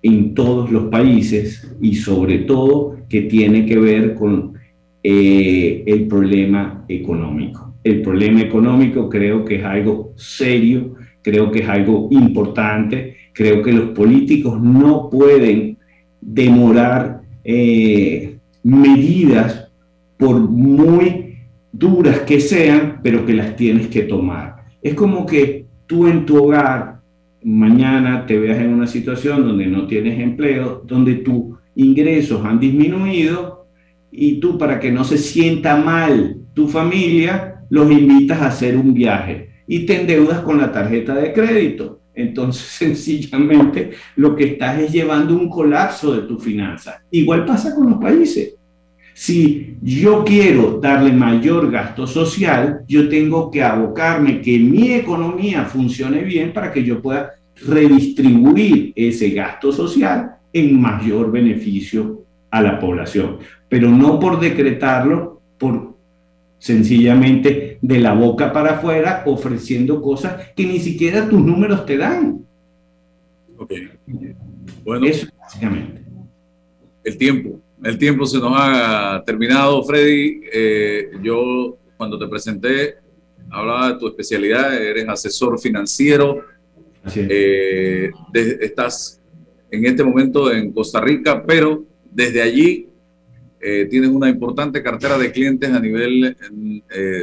[0.03, 4.55] en todos los países y sobre todo que tiene que ver con
[5.03, 7.75] eh, el problema económico.
[7.83, 13.73] El problema económico creo que es algo serio, creo que es algo importante, creo que
[13.73, 15.79] los políticos no pueden
[16.21, 19.69] demorar eh, medidas,
[20.19, 21.39] por muy
[21.73, 24.60] duras que sean, pero que las tienes que tomar.
[24.83, 27.01] Es como que tú en tu hogar
[27.43, 33.67] mañana te veas en una situación donde no tienes empleo, donde tus ingresos han disminuido
[34.11, 38.93] y tú para que no se sienta mal tu familia, los invitas a hacer un
[38.93, 44.93] viaje y te endeudas con la tarjeta de crédito entonces sencillamente lo que estás es
[44.93, 47.03] llevando un colapso de tu finanza.
[47.11, 48.55] Igual pasa con los países.
[49.15, 56.23] Si yo quiero darle mayor gasto social, yo tengo que abocarme que mi economía funcione
[56.23, 57.33] bien para que yo pueda
[57.67, 63.39] redistribuir ese gasto social en mayor beneficio a la población,
[63.69, 65.95] pero no por decretarlo, por
[66.59, 72.45] sencillamente de la boca para afuera ofreciendo cosas que ni siquiera tus números te dan.
[73.57, 73.73] Ok.
[74.85, 76.03] Bueno, Eso básicamente.
[77.05, 77.61] El tiempo.
[77.83, 80.43] El tiempo se nos ha terminado, Freddy.
[80.53, 82.97] Eh, yo cuando te presenté
[83.51, 86.45] hablaba de tu especialidad, eres asesor financiero,
[87.17, 89.21] eh, estás
[89.71, 92.87] en este momento en Costa Rica, pero desde allí
[93.61, 96.37] eh, tienes una importante cartera de clientes a nivel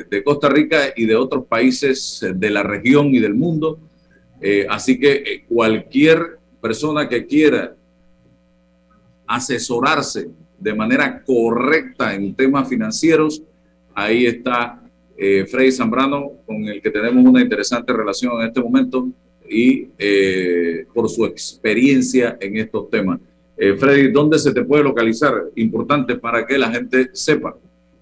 [0.09, 3.79] de Costa Rica y de otros países de la región y del mundo.
[4.69, 7.75] así que cualquier persona que quiera
[9.27, 10.29] asesorarse
[10.59, 13.43] de manera correcta en temas financieros,
[13.93, 14.81] ahí está
[15.17, 19.09] Freddy Zambrano, con el que tenemos una interesante relación en este momento
[19.49, 23.19] y eh, por su experiencia en estos temas.
[23.57, 25.33] Eh, Freddy, ¿dónde se te puede localizar?
[25.55, 27.55] Importante para que la gente sepa.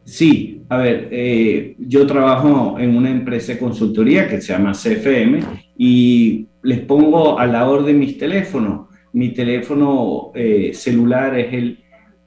[0.04, 5.40] Sí, a ver, eh, yo trabajo en una empresa de consultoría que se llama CFM
[5.78, 8.88] y les pongo a la orden mis teléfonos.
[9.14, 10.34] Mi teléfono
[10.74, 11.85] celular es el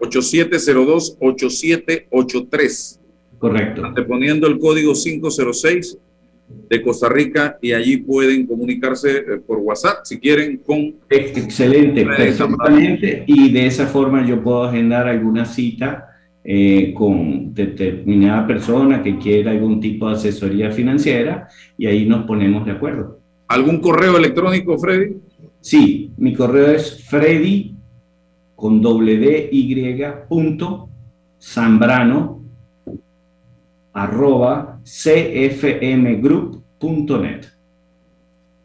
[0.00, 3.00] 8702-8783.
[3.38, 3.84] Correcto.
[3.84, 5.98] Anteponiendo el código 506
[6.68, 10.94] de Costa Rica y allí pueden comunicarse eh, por WhatsApp si quieren con...
[11.08, 13.24] Excelente, perfectamente.
[13.26, 16.15] Y de esa forma yo puedo agendar alguna cita
[16.48, 22.64] eh, con determinada persona que quiera algún tipo de asesoría financiera y ahí nos ponemos
[22.64, 23.18] de acuerdo.
[23.48, 25.16] ¿Algún correo electrónico, Freddy?
[25.60, 27.74] Sí, mi correo es freddy
[28.54, 29.74] con doble D Y
[30.28, 30.88] punto
[31.40, 32.44] Zambrano
[33.92, 37.40] arroba cfmgroup.net.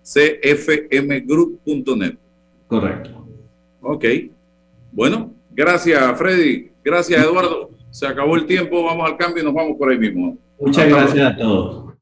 [0.03, 2.15] cfmgroup.net.
[2.67, 3.25] Correcto.
[3.81, 4.05] Ok.
[4.91, 6.70] Bueno, gracias Freddy.
[6.83, 7.69] Gracias Eduardo.
[7.91, 10.37] Se acabó el tiempo, vamos al cambio y nos vamos por ahí mismo.
[10.59, 11.93] Muchas gracias a todos.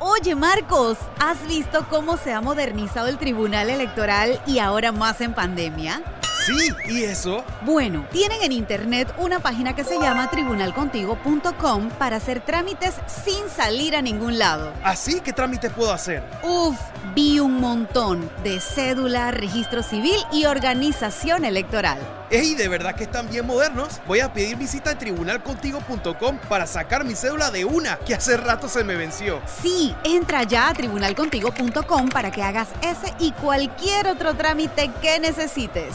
[0.00, 5.34] Oye Marcos, ¿has visto cómo se ha modernizado el Tribunal Electoral y ahora más en
[5.34, 6.02] pandemia?
[6.48, 7.44] Sí, ¿y eso?
[7.60, 13.94] Bueno, tienen en internet una página que se llama tribunalcontigo.com para hacer trámites sin salir
[13.94, 14.72] a ningún lado.
[14.82, 15.20] ¿Así?
[15.20, 16.22] ¿Qué trámites puedo hacer?
[16.42, 16.78] Uf,
[17.14, 21.98] vi un montón de cédula, registro civil y organización electoral.
[22.30, 24.00] ¡Ey, de verdad que están bien modernos!
[24.06, 28.68] Voy a pedir visita en tribunalcontigo.com para sacar mi cédula de una que hace rato
[28.68, 29.42] se me venció.
[29.62, 35.94] Sí, entra ya a tribunalcontigo.com para que hagas ese y cualquier otro trámite que necesites.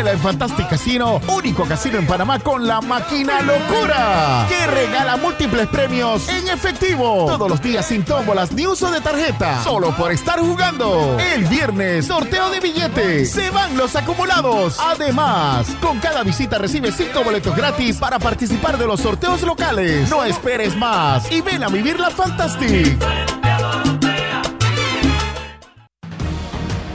[0.00, 5.66] Vívela en Fantastic Casino, único casino en Panamá con la máquina locura, que regala múltiples
[5.66, 7.26] premios en efectivo.
[7.26, 11.18] Todos los días sin tómbolas ni uso de tarjeta, solo por estar jugando.
[11.34, 14.78] El viernes, sorteo de billetes, se van los acumulados.
[14.80, 20.08] Además, con cada visita recibes cinco boletos gratis para participar de los sorteos locales.
[20.08, 22.96] No esperes más y ven a vivir la Fantastic.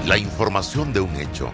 [0.07, 1.53] La información de un hecho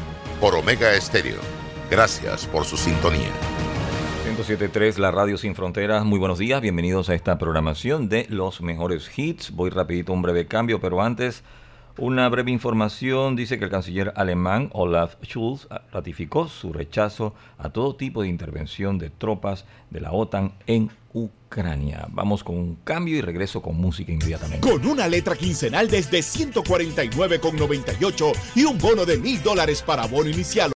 [0.41, 1.37] por Omega Estéreo.
[1.91, 3.29] Gracias por su sintonía.
[4.25, 6.03] 107.3, la radio sin fronteras.
[6.03, 9.51] Muy buenos días, bienvenidos a esta programación de los mejores hits.
[9.51, 11.43] Voy rapidito un breve cambio, pero antes
[11.95, 13.35] una breve información.
[13.35, 18.97] Dice que el canciller alemán Olaf Scholz ratificó su rechazo a todo tipo de intervención
[18.97, 20.89] de tropas de la OTAN en
[21.51, 22.07] Ucrania.
[22.11, 24.65] Vamos con un cambio y regreso con música inmediatamente.
[24.65, 30.69] Con una letra quincenal desde 149,98 y un bono de mil dólares para bono inicial